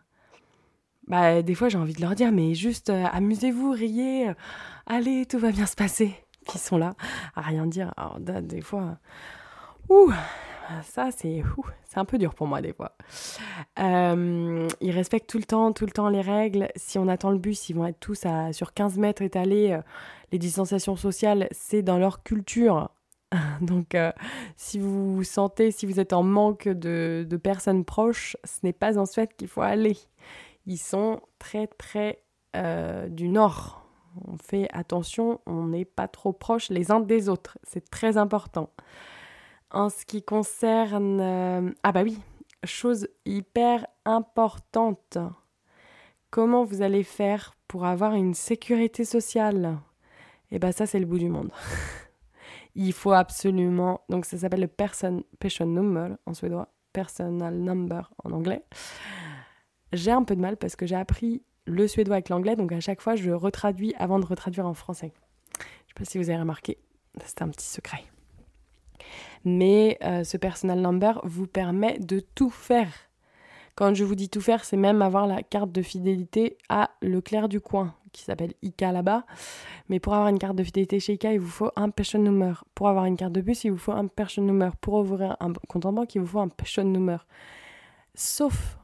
Bah, 1.06 1.42
des 1.42 1.54
fois, 1.54 1.68
j'ai 1.68 1.78
envie 1.78 1.92
de 1.92 2.00
leur 2.00 2.14
dire, 2.14 2.32
mais 2.32 2.54
juste 2.54 2.90
euh, 2.90 3.04
amusez-vous, 3.12 3.70
riez, 3.70 4.30
euh, 4.30 4.34
allez, 4.86 5.24
tout 5.24 5.38
va 5.38 5.52
bien 5.52 5.66
se 5.66 5.76
passer. 5.76 6.14
Qui 6.48 6.58
sont 6.58 6.78
là 6.78 6.94
à 7.34 7.42
rien 7.42 7.66
dire. 7.66 7.92
Alors, 7.96 8.18
des 8.18 8.60
fois, 8.60 8.98
ouh, 9.88 10.12
ça, 10.82 11.10
c'est 11.10 11.42
c'est 11.84 11.98
un 11.98 12.04
peu 12.04 12.18
dur 12.18 12.34
pour 12.34 12.46
moi 12.46 12.60
des 12.60 12.72
fois. 12.72 12.96
Euh, 13.78 14.68
ils 14.80 14.90
respectent 14.90 15.28
tout 15.28 15.38
le 15.38 15.44
temps, 15.44 15.72
tout 15.72 15.86
le 15.86 15.92
temps 15.92 16.08
les 16.08 16.20
règles. 16.20 16.68
Si 16.76 16.98
on 16.98 17.08
attend 17.08 17.30
le 17.30 17.38
bus, 17.38 17.68
ils 17.68 17.76
vont 17.76 17.86
être 17.86 18.00
tous 18.00 18.24
sur 18.52 18.72
15 18.74 18.98
mètres 18.98 19.22
étalés. 19.22 19.78
Les 20.32 20.38
distanciations 20.38 20.96
sociales, 20.96 21.48
c'est 21.52 21.82
dans 21.82 21.98
leur 21.98 22.22
culture. 22.22 22.90
Donc, 23.60 23.94
euh, 23.94 24.12
si 24.56 24.78
vous 24.78 25.22
sentez, 25.24 25.70
si 25.70 25.86
vous 25.86 26.00
êtes 26.00 26.12
en 26.12 26.22
manque 26.22 26.68
de, 26.68 27.26
personnes 27.42 27.84
proches, 27.84 28.36
ce 28.44 28.60
n'est 28.62 28.72
pas 28.72 28.98
en 28.98 29.06
Suède 29.06 29.30
qu'il 29.36 29.48
faut 29.48 29.62
aller. 29.62 29.96
Ils 30.66 30.78
sont 30.78 31.20
très, 31.38 31.66
très 31.66 32.22
euh, 32.56 33.08
du 33.08 33.28
nord. 33.28 33.82
On 34.26 34.36
fait 34.38 34.68
attention, 34.72 35.40
on 35.46 35.66
n'est 35.66 35.84
pas 35.84 36.08
trop 36.08 36.32
proches 36.32 36.70
les 36.70 36.90
uns 36.90 37.00
des 37.00 37.28
autres. 37.28 37.58
C'est 37.64 37.90
très 37.90 38.16
important. 38.16 38.70
En 39.70 39.88
ce 39.88 40.04
qui 40.04 40.22
concerne... 40.22 41.20
Euh, 41.20 41.70
ah 41.82 41.92
bah 41.92 42.02
oui, 42.02 42.18
chose 42.64 43.08
hyper 43.24 43.86
importante. 44.04 45.18
Comment 46.30 46.64
vous 46.64 46.82
allez 46.82 47.02
faire 47.02 47.56
pour 47.66 47.84
avoir 47.84 48.14
une 48.14 48.34
sécurité 48.34 49.04
sociale? 49.04 49.78
Eh 50.50 50.58
bah 50.58 50.72
ça, 50.72 50.86
c'est 50.86 51.00
le 51.00 51.06
bout 51.06 51.18
du 51.18 51.28
monde. 51.28 51.50
il 52.76 52.92
faut 52.92 53.12
absolument. 53.12 54.02
Donc 54.08 54.24
ça 54.24 54.38
s'appelle 54.38 54.60
le 54.60 54.68
person, 54.68 55.24
number 55.60 56.16
en 56.26 56.34
suédois, 56.34 56.68
personal 56.92 57.54
number 57.54 58.10
en 58.22 58.32
anglais. 58.32 58.62
J'ai 59.92 60.10
un 60.12 60.22
peu 60.22 60.36
de 60.36 60.40
mal 60.40 60.56
parce 60.56 60.76
que 60.76 60.86
j'ai 60.86 60.96
appris 60.96 61.42
le 61.64 61.88
suédois 61.88 62.16
avec 62.16 62.28
l'anglais, 62.28 62.54
donc 62.54 62.70
à 62.72 62.80
chaque 62.80 63.00
fois 63.00 63.16
je 63.16 63.30
retraduis 63.30 63.94
avant 63.98 64.18
de 64.18 64.26
retraduire 64.26 64.66
en 64.66 64.74
français. 64.74 65.12
Je 65.58 65.64
sais 65.64 65.94
pas 65.96 66.04
si 66.04 66.18
vous 66.18 66.30
avez 66.30 66.38
remarqué, 66.38 66.78
c'est 67.24 67.42
un 67.42 67.48
petit 67.48 67.66
secret. 67.66 68.04
Mais 69.46 69.96
euh, 70.02 70.24
ce 70.24 70.36
personal 70.36 70.80
number 70.80 71.20
vous 71.22 71.46
permet 71.46 72.00
de 72.00 72.18
tout 72.18 72.50
faire. 72.50 72.92
Quand 73.76 73.94
je 73.94 74.02
vous 74.02 74.16
dis 74.16 74.28
tout 74.28 74.40
faire, 74.40 74.64
c'est 74.64 74.76
même 74.76 75.02
avoir 75.02 75.28
la 75.28 75.42
carte 75.44 75.70
de 75.70 75.82
fidélité 75.82 76.58
à 76.68 76.90
Leclerc 77.00 77.48
du 77.48 77.60
coin 77.60 77.94
qui 78.10 78.22
s'appelle 78.24 78.54
ICA 78.62 78.90
là-bas. 78.90 79.24
Mais 79.88 80.00
pour 80.00 80.14
avoir 80.14 80.28
une 80.28 80.40
carte 80.40 80.56
de 80.56 80.64
fidélité 80.64 80.98
chez 80.98 81.12
ICA, 81.12 81.32
il 81.32 81.38
vous 81.38 81.48
faut 81.48 81.70
un 81.76 81.90
passion 81.90 82.18
number. 82.18 82.64
Pour 82.74 82.88
avoir 82.88 83.04
une 83.04 83.16
carte 83.16 83.32
de 83.32 83.40
bus, 83.40 83.62
il 83.62 83.70
vous 83.70 83.78
faut 83.78 83.92
un 83.92 84.08
passion 84.08 84.42
number. 84.42 84.74
Pour 84.78 84.94
ouvrir 84.94 85.36
un 85.38 85.52
compte 85.68 85.86
en 85.86 85.92
banque, 85.92 86.14
il 86.16 86.22
vous 86.22 86.26
faut 86.26 86.40
un 86.40 86.48
passion 86.48 86.82
number. 86.82 87.24
Sauf 88.14 88.78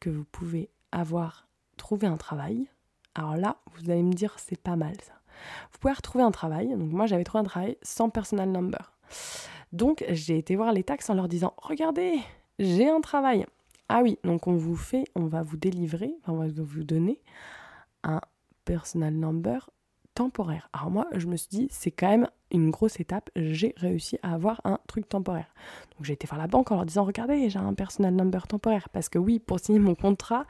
que 0.00 0.08
vous 0.08 0.24
pouvez 0.24 0.70
avoir 0.92 1.46
trouvé 1.76 2.06
un 2.06 2.16
travail. 2.16 2.68
Alors 3.14 3.36
là, 3.36 3.58
vous 3.74 3.90
allez 3.90 4.02
me 4.02 4.14
dire, 4.14 4.34
c'est 4.38 4.60
pas 4.60 4.76
mal 4.76 4.94
ça. 5.02 5.12
Vous 5.72 5.78
pouvez 5.78 5.92
retrouver 5.92 6.24
un 6.24 6.30
travail. 6.30 6.68
Donc 6.68 6.90
moi, 6.90 7.04
j'avais 7.04 7.24
trouvé 7.24 7.40
un 7.42 7.44
travail 7.44 7.76
sans 7.82 8.08
personal 8.08 8.48
number. 8.48 8.94
Donc 9.74 10.04
j'ai 10.08 10.38
été 10.38 10.54
voir 10.54 10.72
les 10.72 10.84
taxes 10.84 11.10
en 11.10 11.14
leur 11.14 11.26
disant, 11.26 11.52
regardez, 11.56 12.20
j'ai 12.60 12.88
un 12.88 13.00
travail. 13.00 13.44
Ah 13.88 14.02
oui, 14.02 14.18
donc 14.22 14.46
on 14.46 14.54
vous 14.54 14.76
fait, 14.76 15.04
on 15.16 15.26
va 15.26 15.42
vous 15.42 15.56
délivrer, 15.56 16.14
on 16.28 16.34
va 16.34 16.46
vous 16.46 16.84
donner 16.84 17.20
un 18.04 18.20
personal 18.64 19.12
number 19.12 19.68
temporaire. 20.14 20.70
Alors 20.72 20.92
moi, 20.92 21.08
je 21.12 21.26
me 21.26 21.36
suis 21.36 21.48
dit, 21.48 21.66
c'est 21.72 21.90
quand 21.90 22.08
même 22.08 22.28
une 22.52 22.70
grosse 22.70 23.00
étape, 23.00 23.30
j'ai 23.34 23.74
réussi 23.76 24.16
à 24.22 24.34
avoir 24.34 24.60
un 24.62 24.78
truc 24.86 25.08
temporaire. 25.08 25.52
Donc 25.96 26.04
j'ai 26.04 26.12
été 26.12 26.28
voir 26.28 26.38
la 26.38 26.46
banque 26.46 26.70
en 26.70 26.76
leur 26.76 26.86
disant, 26.86 27.02
regardez, 27.02 27.50
j'ai 27.50 27.58
un 27.58 27.74
personal 27.74 28.14
number 28.14 28.46
temporaire. 28.46 28.88
Parce 28.90 29.08
que 29.08 29.18
oui, 29.18 29.40
pour 29.40 29.58
signer 29.58 29.80
mon 29.80 29.96
contrat, 29.96 30.46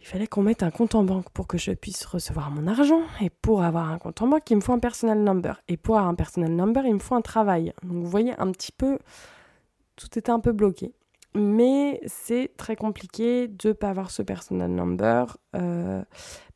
il 0.00 0.06
fallait 0.06 0.26
qu'on 0.26 0.42
mette 0.42 0.62
un 0.62 0.70
compte 0.70 0.94
en 0.94 1.02
banque 1.02 1.28
pour 1.30 1.46
que 1.46 1.58
je 1.58 1.72
puisse 1.72 2.04
recevoir 2.04 2.50
mon 2.50 2.66
argent. 2.66 3.02
Et 3.20 3.30
pour 3.30 3.62
avoir 3.62 3.90
un 3.90 3.98
compte 3.98 4.22
en 4.22 4.28
banque, 4.28 4.48
il 4.50 4.56
me 4.56 4.60
faut 4.60 4.72
un 4.72 4.78
personal 4.78 5.22
number. 5.22 5.60
Et 5.68 5.76
pour 5.76 5.96
avoir 5.96 6.08
un 6.10 6.14
personal 6.14 6.52
number, 6.52 6.86
il 6.86 6.94
me 6.94 6.98
faut 6.98 7.14
un 7.14 7.20
travail. 7.20 7.72
Donc 7.82 8.02
vous 8.02 8.08
voyez 8.08 8.32
un 8.38 8.50
petit 8.52 8.72
peu, 8.72 8.98
tout 9.96 10.18
était 10.18 10.30
un 10.30 10.40
peu 10.40 10.52
bloqué. 10.52 10.92
Mais 11.34 12.00
c'est 12.06 12.52
très 12.56 12.76
compliqué 12.76 13.48
de 13.48 13.68
ne 13.68 13.72
pas 13.72 13.90
avoir 13.90 14.10
ce 14.10 14.22
personal 14.22 14.70
number. 14.70 15.36
Euh, 15.56 16.02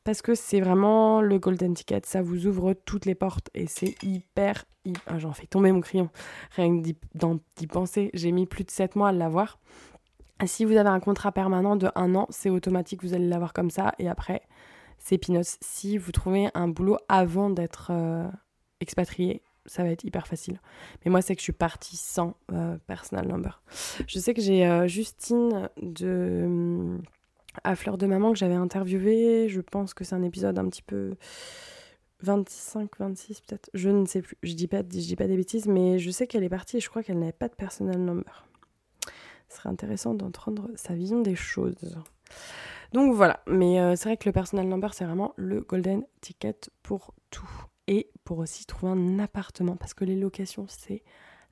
parce 0.03 0.21
que 0.21 0.35
c'est 0.35 0.59
vraiment 0.59 1.21
le 1.21 1.39
golden 1.39 1.73
ticket, 1.73 2.01
ça 2.05 2.21
vous 2.21 2.45
ouvre 2.47 2.73
toutes 2.73 3.05
les 3.05 3.15
portes 3.15 3.49
et 3.53 3.67
c'est 3.67 3.95
hyper... 4.03 4.65
Ah, 5.07 5.17
J'en 5.17 5.31
fais 5.31 5.47
tomber 5.47 5.71
mon 5.71 5.79
crayon, 5.79 6.09
rien 6.57 6.81
que 6.81 6.93
d'y 7.55 7.67
penser, 7.67 8.09
j'ai 8.13 8.33
mis 8.33 8.45
plus 8.45 8.65
de 8.65 8.71
7 8.71 8.97
mois 8.97 9.09
à 9.09 9.11
l'avoir. 9.13 9.59
Si 10.45 10.65
vous 10.65 10.75
avez 10.77 10.89
un 10.89 10.99
contrat 10.99 11.31
permanent 11.31 11.75
de 11.75 11.89
1 11.95 12.15
an, 12.15 12.27
c'est 12.29 12.49
automatique, 12.49 13.03
vous 13.03 13.13
allez 13.13 13.27
l'avoir 13.27 13.53
comme 13.53 13.69
ça 13.69 13.93
et 13.99 14.09
après, 14.09 14.41
c'est 14.97 15.17
pinos. 15.17 15.57
Si 15.61 15.97
vous 15.97 16.11
trouvez 16.11 16.49
un 16.53 16.67
boulot 16.67 16.97
avant 17.09 17.49
d'être 17.49 17.91
euh, 17.91 18.27
expatrié, 18.79 19.41
ça 19.65 19.83
va 19.83 19.89
être 19.89 20.03
hyper 20.03 20.27
facile. 20.27 20.59
Mais 21.03 21.11
moi, 21.11 21.21
c'est 21.21 21.35
que 21.35 21.39
je 21.39 21.43
suis 21.43 21.53
partie 21.53 21.97
sans 21.97 22.35
euh, 22.51 22.77
personal 22.87 23.27
number. 23.27 23.61
Je 24.07 24.19
sais 24.19 24.33
que 24.33 24.41
j'ai 24.41 24.65
euh, 24.65 24.87
Justine 24.87 25.69
de 25.81 26.43
hum, 26.45 27.01
à 27.63 27.75
Fleur 27.75 27.97
de 27.97 28.05
Maman 28.05 28.31
que 28.31 28.37
j'avais 28.37 28.55
interviewé. 28.55 29.47
Je 29.49 29.61
pense 29.61 29.93
que 29.93 30.03
c'est 30.03 30.15
un 30.15 30.23
épisode 30.23 30.57
un 30.59 30.67
petit 30.67 30.81
peu 30.81 31.15
25, 32.21 32.89
26 32.97 33.41
peut-être. 33.41 33.69
Je 33.73 33.89
ne 33.89 34.05
sais 34.05 34.21
plus. 34.21 34.37
Je 34.43 34.53
dis 34.53 34.67
pas, 34.67 34.79
je 34.79 34.99
dis 34.99 35.15
pas 35.15 35.27
des 35.27 35.37
bêtises, 35.37 35.67
mais 35.67 35.99
je 35.99 36.11
sais 36.11 36.27
qu'elle 36.27 36.43
est 36.43 36.49
partie 36.49 36.77
et 36.77 36.79
je 36.79 36.89
crois 36.89 37.03
qu'elle 37.03 37.19
n'avait 37.19 37.31
pas 37.31 37.47
de 37.47 37.55
personal 37.55 37.97
number. 37.99 38.45
Ce 39.53 39.59
serait 39.59 39.69
intéressant 39.69 40.15
d'entendre 40.15 40.69
sa 40.75 40.95
vision 40.95 41.21
des 41.21 41.35
choses. 41.35 41.95
Donc 42.91 43.13
voilà, 43.13 43.41
mais 43.47 43.79
euh, 43.79 43.95
c'est 43.95 44.09
vrai 44.09 44.17
que 44.17 44.27
le 44.27 44.33
personal 44.33 44.67
number, 44.67 44.93
c'est 44.93 45.05
vraiment 45.05 45.33
le 45.35 45.61
golden 45.61 46.03
ticket 46.21 46.55
pour 46.81 47.13
tout. 47.29 47.49
Et 47.87 48.09
pour 48.23 48.39
aussi 48.39 48.65
trouver 48.65 48.93
un 48.93 49.19
appartement, 49.19 49.75
parce 49.75 49.93
que 49.93 50.05
les 50.05 50.15
locations, 50.15 50.65
c'est 50.67 51.03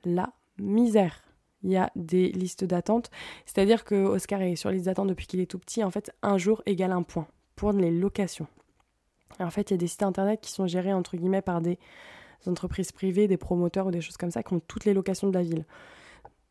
la 0.04 0.34
misère 0.58 1.22
il 1.64 1.70
y 1.70 1.78
a 1.78 1.92
des 1.96 2.32
listes 2.32 2.64
d'attente. 2.64 3.12
C'est-à-dire 3.46 3.84
que 3.84 3.94
Oscar 3.96 4.42
est 4.42 4.56
sur 4.56 4.72
liste 4.72 4.86
d'attente 4.86 5.10
depuis 5.10 5.28
qu'il 5.28 5.40
est 5.40 5.46
tout 5.46 5.60
petit. 5.60 5.84
En 5.84 5.92
fait, 5.92 6.12
un 6.24 6.40
jour 6.40 6.64
égale 6.66 6.92
un 6.92 7.04
point 7.04 7.28
pour 7.56 7.72
les 7.72 7.92
locations. 7.92 8.48
en 9.40 9.52
fait, 9.52 9.70
il 9.70 9.74
y 9.74 9.76
a 9.76 9.78
des 9.78 9.88
sites 9.88 10.02
internet 10.02 10.42
qui 10.42 10.52
sont 10.52 10.66
gérés 10.66 10.94
entre 10.94 11.18
guillemets 11.18 11.44
par 11.44 11.62
des 11.62 11.78
entreprises 12.48 12.92
privées, 12.92 13.28
des 13.28 13.38
promoteurs 13.38 13.86
ou 13.88 13.92
des 13.92 14.02
choses 14.02 14.18
comme 14.18 14.32
ça 14.32 14.42
qui 14.42 14.54
ont 14.54 14.60
toutes 14.60 14.86
les 14.86 14.96
locations 14.96 15.28
de 15.28 15.34
la 15.34 15.44
ville. 15.44 15.66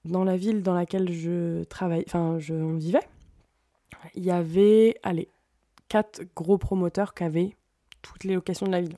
Dans 0.05 0.25
la 0.25 0.37
ville 0.37 0.63
dans 0.63 0.75
laquelle 0.75 1.13
je 1.13 1.65
travaille, 1.65 2.05
enfin, 2.07 2.39
je 2.39 2.55
vivais, 2.55 3.07
il 4.15 4.25
y 4.25 4.31
avait, 4.31 4.95
allez, 5.03 5.29
quatre 5.89 6.23
gros 6.35 6.59
promoteurs 6.59 7.15
qui 7.15 7.25
avaient 7.25 7.57
toutes 8.03 8.25
les 8.25 8.35
locations 8.35 8.67
de 8.67 8.73
la 8.73 8.81
ville. 8.81 8.97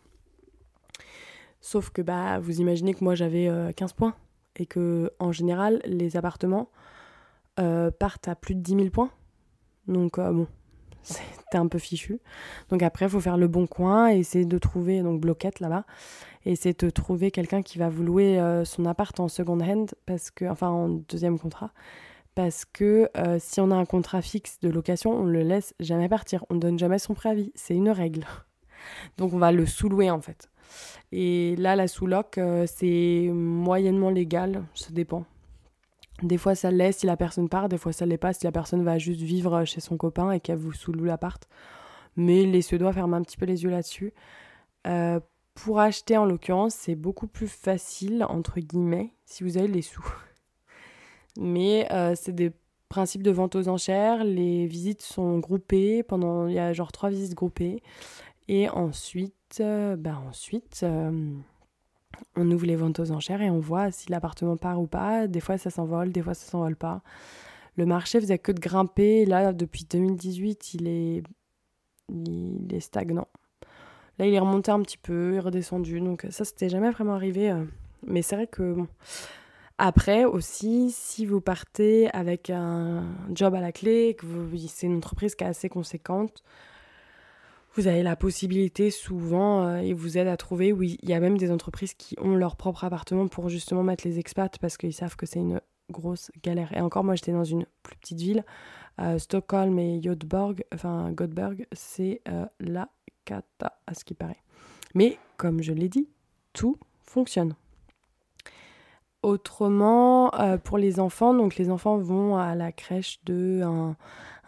Sauf 1.61 1.91
que 1.91 2.03
bah, 2.03 2.39
vous 2.39 2.61
imaginez 2.61 2.95
que 2.95 3.03
moi 3.05 3.15
j'avais 3.15 3.49
15 3.77 3.91
euh, 3.91 3.95
points 3.95 4.15
et 4.57 4.67
que 4.67 5.13
en 5.19 5.33
général 5.33 5.81
les 5.85 6.17
appartements 6.17 6.69
euh, 7.61 7.91
partent 7.91 8.29
à 8.29 8.35
plus 8.35 8.55
de 8.55 8.61
10 8.61 8.75
000 8.75 8.91
points. 8.91 9.11
Donc 9.87 10.19
euh, 10.19 10.33
bon, 10.33 10.47
c'était 11.03 11.59
un 11.59 11.67
peu 11.69 11.79
fichu. 11.79 12.21
Donc 12.71 12.83
après, 12.83 13.07
il 13.07 13.11
faut 13.11 13.21
faire 13.21 13.37
le 13.37 13.49
bon 13.49 13.67
coin 13.67 14.13
et 14.13 14.19
essayer 14.19 14.45
de 14.45 14.59
trouver, 14.59 15.03
donc 15.03 15.21
bloquette 15.21 15.61
là-bas, 15.61 15.85
et 16.45 16.53
essayer 16.53 16.75
de 16.75 16.91
trouver 16.91 17.31
quelqu'un 17.31 17.63
qui 17.63 17.79
va 17.79 17.89
vous 17.89 18.03
louer 18.03 18.41
euh, 18.41 18.65
son 18.65 18.87
appart 18.87 19.19
en 19.21 19.29
second 19.29 19.61
hand, 19.61 19.91
parce 20.07 20.31
que, 20.31 20.45
enfin 20.45 20.69
en 20.69 20.89
deuxième 20.89 21.39
contrat, 21.39 21.73
parce 22.35 22.65
que 22.65 23.11
si 23.39 23.61
on 23.61 23.71
a 23.71 23.75
un 23.75 23.85
contrat 23.85 24.23
fixe 24.23 24.59
de 24.61 24.71
location, 24.71 25.11
on 25.11 25.25
le 25.25 25.43
laisse 25.43 25.75
jamais 25.81 26.09
partir, 26.09 26.47
on 26.49 26.55
ne 26.55 26.61
donne 26.61 26.79
jamais 26.79 26.99
son 26.99 27.13
préavis, 27.13 27.53
c'est 27.55 27.75
une 27.75 27.91
règle. 27.91 28.25
Donc 29.19 29.35
on 29.35 29.39
va 29.39 29.53
le 29.53 29.67
sous-louer 29.67 30.11
en 30.11 30.21
fait. 30.21 30.49
Et 31.13 31.57
là, 31.57 31.77
la 31.77 31.89
sous-loc, 31.89 32.39
euh, 32.39 32.67
c'est 32.67 33.29
moyennement 33.33 34.11
légal, 34.11 34.65
ça 34.75 34.89
dépend. 34.91 35.25
Des 36.23 36.39
fois, 36.39 36.55
ça 36.55 36.71
l'est 36.71 36.93
si 36.93 37.07
la 37.07 37.17
personne 37.17 37.49
part, 37.49 37.69
des 37.69 37.79
fois, 37.79 37.93
ça 37.93 38.07
l'est 38.07 38.19
pas 38.19 38.33
si 38.33 38.45
la 38.45 38.53
personne 38.53 38.85
va 38.85 38.99
juste 38.99 39.21
vivre 39.21 39.65
chez 39.65 39.81
son 39.81 39.97
copain 39.97 40.31
et 40.31 40.41
qu'elle 40.41 40.59
vous 40.59 40.73
sous-loue 40.73 41.05
l'appart. 41.05 41.49
Mais 42.17 42.45
les 42.45 42.63
Suédois 42.63 42.93
ferment 42.93 43.17
un 43.17 43.23
petit 43.23 43.37
peu 43.37 43.47
les 43.47 43.65
yeux 43.65 43.71
là-dessus. 43.71 44.13
Euh, 44.87 45.21
pour 45.55 45.81
acheter, 45.81 46.17
en 46.17 46.25
l'occurrence, 46.25 46.75
c'est 46.75 46.95
beaucoup 46.95 47.27
plus 47.27 47.49
facile, 47.49 48.25
entre 48.29 48.61
guillemets, 48.61 49.13
si 49.27 49.45
vous 49.45 49.59
avez 49.59 49.69
les 49.69 49.83
sous. 49.83 50.05
Mais 51.39 51.91
euh, 51.93 52.15
c'est 52.15 52.35
des 52.35 52.53
principes 52.89 53.23
de 53.23 53.31
vente 53.31 53.57
aux 53.57 53.69
enchères. 53.69 54.23
Les 54.25 54.67
visites 54.67 55.03
sont 55.03 55.39
groupées. 55.39 56.03
Pendant, 56.03 56.47
il 56.47 56.55
y 56.55 56.59
a 56.59 56.73
genre 56.73 56.93
trois 56.93 57.11
visites 57.11 57.35
groupées. 57.35 57.83
Et 58.49 58.69
ensuite, 58.69 59.35
euh, 59.61 59.97
bah 59.97 60.21
ensuite 60.29 60.81
euh, 60.83 61.33
on 62.37 62.51
ouvre 62.51 62.67
les 62.67 62.77
ventes 62.77 63.01
aux 63.01 63.11
enchères 63.11 63.43
et 63.43 63.51
on 63.51 63.59
voit 63.59 63.91
si 63.91 64.11
l'appartement 64.11 64.57
part 64.57 64.81
ou 64.81 64.87
pas. 64.87 65.27
Des 65.27 65.41
fois, 65.41 65.59
ça 65.59 65.71
s'envole, 65.71 66.13
des 66.13 66.23
fois, 66.23 66.35
ça 66.35 66.51
s'envole 66.51 66.77
pas. 66.77 67.03
Le 67.77 67.87
marché 67.87 68.21
faisait 68.21 68.39
que 68.39 68.53
de 68.53 68.61
grimper. 68.61 69.25
Là, 69.25 69.53
depuis 69.53 69.85
2018, 69.85 70.75
il 70.75 70.89
est, 70.89 71.23
il 72.09 72.75
est 72.75 72.81
stagnant. 72.81 73.29
Là, 74.19 74.27
il 74.27 74.35
est 74.35 74.39
remonté 74.39 74.71
un 74.71 74.81
petit 74.83 74.99
peu, 74.99 75.33
il 75.33 75.37
est 75.37 75.41
redescendu. 75.41 76.01
Donc, 76.01 76.27
ça, 76.31 76.45
c'était 76.45 76.69
jamais 76.69 76.91
vraiment 76.91 77.15
arrivé. 77.15 77.51
Euh. 77.51 77.65
Mais 78.07 78.23
c'est 78.23 78.37
vrai 78.37 78.47
que, 78.47 78.75
bon, 78.75 78.89
Après 79.79 80.25
aussi, 80.25 80.91
si 80.91 81.27
vous 81.27 81.41
partez 81.41 82.11
avec 82.13 82.51
un 82.51 83.05
job 83.33 83.55
à 83.55 83.61
la 83.61 83.73
clé, 83.73 84.15
que 84.15 84.27
c'est 84.69 84.87
une 84.87 84.97
entreprise 84.97 85.35
qui 85.35 85.45
est 85.45 85.49
assez 85.49 85.69
conséquente, 85.69 86.43
vous 87.75 87.87
avez 87.87 88.03
la 88.03 88.17
possibilité 88.17 88.91
souvent, 88.91 89.67
euh, 89.67 89.83
ils 89.83 89.95
vous 89.95 90.19
aident 90.19 90.29
à 90.29 90.37
trouver, 90.37 90.73
oui, 90.73 90.99
il 91.03 91.09
y 91.09 91.15
a 91.15 91.21
même 91.21 91.39
des 91.39 91.51
entreprises 91.51 91.95
qui 91.95 92.15
ont 92.21 92.35
leur 92.35 92.57
propre 92.57 92.85
appartement 92.85 93.29
pour 93.29 93.49
justement 93.49 93.83
mettre 93.83 94.07
les 94.07 94.19
expats 94.19 94.59
parce 94.59 94.77
qu'ils 94.77 94.93
savent 94.93 95.17
que 95.17 95.27
c'est 95.27 95.41
une 95.41 95.61
grosse 95.91 96.31
galère. 96.43 96.73
Et 96.77 96.81
encore, 96.81 97.05
moi 97.05 97.15
j'étais 97.15 97.33
dans 97.33 97.45
une 97.45 97.67
plus 97.83 97.97
petite 97.97 98.21
ville, 98.21 98.45
euh, 99.01 99.19
Stockholm 99.19 99.79
et 99.79 100.01
Göteborg, 100.01 100.65
enfin 100.75 101.13
Göteborg, 101.13 101.67
c'est 101.73 102.21
euh, 102.29 102.47
la 102.61 102.89
cata 103.25 103.79
à 103.87 103.95
ce 103.95 104.05
qui 104.05 104.15
paraît. 104.15 104.43
Mais 104.95 105.19
comme 105.37 105.63
je 105.63 105.73
l'ai 105.73 105.89
dit, 105.89 106.09
tout 106.53 106.77
fonctionne. 107.01 107.55
Autrement, 109.23 110.35
euh, 110.35 110.59
pour 110.59 110.79
les 110.79 110.99
enfants, 110.99 111.33
donc 111.33 111.57
les 111.57 111.71
enfants 111.71 111.97
vont 111.97 112.37
à 112.37 112.55
la 112.57 112.73
crèche 112.73 113.21
de 113.25 113.63
un, 113.63 113.97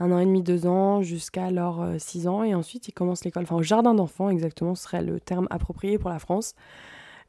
an 0.00 0.18
et 0.18 0.26
demi, 0.26 0.42
deux 0.42 0.66
ans 0.66 1.02
jusqu'à 1.02 1.50
leurs 1.50 2.00
6 2.00 2.26
ans 2.26 2.42
et 2.42 2.54
ensuite 2.54 2.88
ils 2.88 2.92
commencent 2.92 3.24
l'école, 3.24 3.44
enfin 3.44 3.56
au 3.56 3.62
jardin 3.62 3.94
d'enfants 3.94 4.28
exactement, 4.28 4.74
ce 4.74 4.84
serait 4.84 5.02
le 5.02 5.20
terme 5.20 5.46
approprié 5.50 5.98
pour 5.98 6.10
la 6.10 6.18
France. 6.18 6.54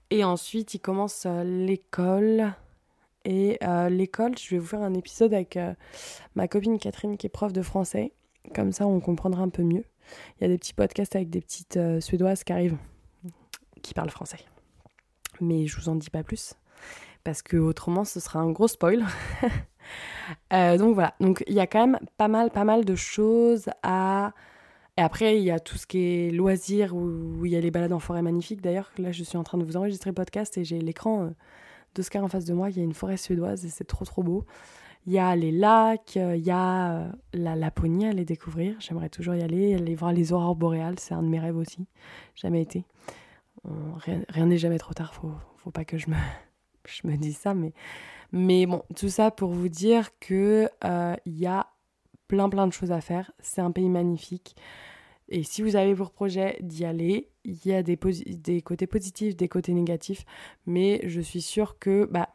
Et 0.09 0.23
ensuite 0.23 0.73
ils 0.73 0.79
commencent 0.79 1.27
l'école. 1.43 2.53
Et 3.23 3.57
l'école, 3.89 4.37
je 4.37 4.51
vais 4.51 4.59
vous 4.59 4.67
faire 4.67 4.81
un 4.81 4.93
épisode 4.93 5.33
avec 5.33 5.57
ma 6.35 6.47
copine 6.47 6.77
Catherine 6.77 7.17
qui 7.17 7.25
est 7.25 7.29
prof 7.29 7.53
de 7.53 7.61
français. 7.61 8.11
Comme 8.53 8.71
ça 8.71 8.85
on 8.85 8.99
comprendra 8.99 9.41
un 9.41 9.49
peu 9.49 9.63
mieux. 9.63 9.83
Il 10.37 10.43
y 10.43 10.45
a 10.45 10.47
des 10.47 10.57
petits 10.57 10.73
podcasts 10.73 11.15
avec 11.15 11.29
des 11.29 11.41
petites 11.41 11.79
suédoises 11.99 12.43
qui 12.43 12.53
arrivent, 12.53 12.77
qui 13.81 13.93
parlent 13.93 14.11
français. 14.11 14.39
Mais 15.41 15.67
je 15.67 15.79
vous 15.79 15.89
en 15.89 15.95
dis 15.95 16.09
pas 16.09 16.23
plus 16.23 16.55
parce 17.23 17.41
que 17.41 17.57
autrement 17.57 18.05
ce 18.05 18.19
sera 18.19 18.39
un 18.39 18.51
gros 18.51 18.67
spoil. 18.67 19.05
Euh, 20.53 20.77
donc 20.77 20.93
voilà, 20.95 21.13
donc 21.19 21.43
il 21.47 21.53
y 21.53 21.59
a 21.59 21.67
quand 21.67 21.85
même 21.85 21.99
pas 22.17 22.27
mal, 22.27 22.51
pas 22.51 22.63
mal 22.63 22.85
de 22.85 22.95
choses 22.95 23.69
à. 23.83 24.33
Et 24.97 25.01
après, 25.01 25.37
il 25.37 25.43
y 25.43 25.51
a 25.51 25.59
tout 25.59 25.77
ce 25.77 25.85
qui 25.85 25.99
est 25.99 26.31
loisirs, 26.31 26.95
où, 26.95 27.45
il 27.45 27.51
y 27.51 27.57
a 27.57 27.59
les 27.59 27.71
balades 27.71 27.91
en 27.91 27.99
forêt 27.99 28.21
magnifiques. 28.21 28.61
D'ailleurs, 28.61 28.91
là, 28.97 29.11
je 29.11 29.23
suis 29.23 29.37
en 29.37 29.43
train 29.43 29.57
de 29.57 29.65
vous 29.65 29.75
enregistrer 29.75 30.09
le 30.09 30.13
podcast 30.13 30.57
et 30.57 30.63
j'ai 30.63 30.79
l'écran 30.79 31.25
euh, 31.25 31.29
d'Oscar 31.95 32.23
en 32.23 32.29
face 32.29 32.45
de 32.45 32.53
moi. 32.53 32.69
Il 32.69 32.77
y 32.77 32.79
a 32.79 32.83
une 32.83 32.93
forêt 32.93 33.17
suédoise 33.17 33.65
et 33.65 33.69
c'est 33.69 33.83
trop, 33.83 34.05
trop 34.05 34.23
beau. 34.23 34.45
Il 35.05 35.13
y 35.13 35.19
a 35.19 35.35
les 35.35 35.51
lacs, 35.51 36.15
euh, 36.17 36.37
il 36.37 36.45
y 36.45 36.51
a 36.51 37.11
la 37.33 37.55
Laponie 37.57 38.05
à 38.05 38.09
aller 38.11 38.25
découvrir. 38.25 38.77
J'aimerais 38.79 39.09
toujours 39.09 39.35
y 39.35 39.41
aller, 39.41 39.75
aller 39.75 39.95
voir 39.95 40.13
les 40.13 40.31
aurores 40.31 40.55
boréales. 40.55 40.97
C'est 40.97 41.13
un 41.13 41.23
de 41.23 41.27
mes 41.27 41.39
rêves 41.39 41.57
aussi. 41.57 41.85
Jamais 42.35 42.61
été. 42.61 42.85
rien 44.05 44.45
n'est 44.45 44.57
jamais 44.57 44.79
trop 44.79 44.93
tard. 44.93 45.13
Faut, 45.13 45.33
faut 45.57 45.71
pas 45.71 45.83
que 45.83 45.97
je 45.97 46.09
me 46.09 46.15
je 46.87 47.07
me 47.07 47.17
dis 47.17 47.33
ça, 47.33 47.53
mais, 47.53 47.73
mais 48.31 48.65
bon, 48.65 48.83
tout 48.95 49.09
ça 49.09 49.31
pour 49.31 49.51
vous 49.51 49.69
dire 49.69 50.09
que 50.19 50.69
euh, 50.83 51.15
il 51.25 51.37
y 51.37 51.47
a 51.47 51.67
plein 52.27 52.49
plein 52.49 52.67
de 52.67 52.73
choses 52.73 52.91
à 52.91 53.01
faire. 53.01 53.31
C'est 53.39 53.61
un 53.61 53.71
pays 53.71 53.89
magnifique. 53.89 54.55
Et 55.29 55.43
si 55.43 55.61
vous 55.61 55.75
avez 55.75 55.95
pour 55.95 56.11
projet 56.11 56.57
d'y 56.61 56.85
aller, 56.85 57.29
il 57.43 57.65
y 57.65 57.73
a 57.73 57.81
des, 57.81 57.97
des 57.97 58.61
côtés 58.61 58.87
positifs, 58.87 59.35
des 59.35 59.47
côtés 59.47 59.73
négatifs, 59.73 60.23
mais 60.67 61.01
je 61.07 61.19
suis 61.19 61.41
sûre 61.41 61.79
que 61.79 62.05
bah, 62.05 62.29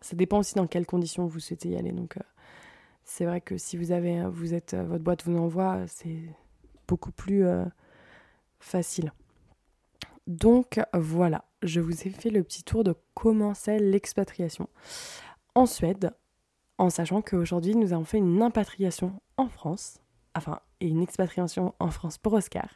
ça 0.00 0.16
dépend 0.16 0.38
aussi 0.38 0.54
dans 0.54 0.66
quelles 0.66 0.86
conditions 0.86 1.26
vous 1.26 1.38
souhaitez 1.38 1.70
y 1.70 1.76
aller. 1.76 1.92
Donc 1.92 2.16
euh, 2.16 2.22
c'est 3.04 3.24
vrai 3.26 3.40
que 3.40 3.56
si 3.58 3.76
vous 3.76 3.92
avez, 3.92 4.24
vous 4.26 4.54
êtes, 4.54 4.74
votre 4.74 5.04
boîte 5.04 5.24
vous 5.24 5.36
envoie, 5.36 5.86
c'est 5.86 6.22
beaucoup 6.88 7.12
plus 7.12 7.46
euh, 7.46 7.64
facile. 8.58 9.12
Donc 10.26 10.80
voilà, 10.94 11.44
je 11.62 11.80
vous 11.80 12.02
ai 12.06 12.10
fait 12.10 12.30
le 12.30 12.42
petit 12.42 12.62
tour 12.62 12.84
de 12.84 12.94
comment 13.14 13.54
c'est 13.54 13.78
l'expatriation 13.78 14.68
en 15.54 15.66
Suède, 15.66 16.12
en 16.78 16.90
sachant 16.90 17.22
qu'aujourd'hui 17.22 17.74
nous 17.74 17.92
avons 17.92 18.04
fait 18.04 18.18
une 18.18 18.42
impatriation 18.42 19.20
en 19.36 19.48
France, 19.48 20.00
enfin, 20.34 20.60
et 20.80 20.88
une 20.88 21.02
expatriation 21.02 21.74
en 21.78 21.90
France 21.90 22.18
pour 22.18 22.32
Oscar, 22.32 22.68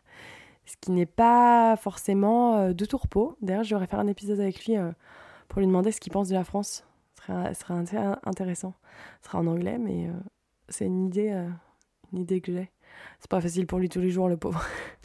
ce 0.64 0.77
qui 0.81 0.90
n'est 0.92 1.07
pas 1.07 1.77
forcément 1.77 2.57
euh, 2.57 2.72
de 2.72 2.85
tout 2.85 2.99
repos. 2.99 3.37
D'ailleurs, 3.40 3.64
je 3.64 3.75
vais 3.77 3.87
faire 3.87 4.01
un 4.01 4.07
épisode 4.07 4.40
avec 4.40 4.66
lui 4.66 4.77
euh, 4.77 4.90
pour 5.49 5.61
lui 5.61 5.66
demander 5.66 5.92
ce 5.92 6.01
qu'il 6.01 6.12
pense 6.12 6.29
de 6.29 6.35
la 6.35 6.44
France. 6.44 6.85
Ce 7.27 7.55
sera, 7.55 7.75
intéressant. 8.25 8.75
Ce 9.22 9.29
sera 9.29 9.38
en 9.38 9.46
anglais, 9.46 9.79
mais 9.79 10.09
euh, 10.09 10.12
c'est 10.68 10.87
une 10.87 11.07
idée, 11.07 11.31
une 12.12 12.20
idée 12.20 12.40
que 12.40 12.53
j'ai. 12.53 12.70
C'est 13.18 13.31
pas 13.31 13.40
facile 13.40 13.66
pour 13.66 13.79
lui 13.79 13.88
tous 13.88 14.01
les 14.01 14.11
jours, 14.11 14.29
le 14.29 14.37
pauvre. 14.37 14.62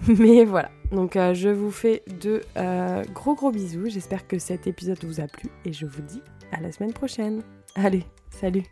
Mais 0.08 0.44
voilà, 0.44 0.70
donc 0.92 1.16
euh, 1.16 1.34
je 1.34 1.48
vous 1.48 1.70
fais 1.70 2.02
de 2.20 2.42
euh, 2.56 3.02
gros 3.12 3.34
gros 3.34 3.50
bisous. 3.50 3.88
J'espère 3.88 4.26
que 4.26 4.38
cet 4.38 4.66
épisode 4.66 5.02
vous 5.04 5.20
a 5.20 5.26
plu 5.26 5.50
et 5.64 5.72
je 5.72 5.86
vous 5.86 6.02
dis 6.02 6.22
à 6.52 6.60
la 6.60 6.72
semaine 6.72 6.92
prochaine. 6.92 7.42
Allez, 7.74 8.04
salut 8.30 8.64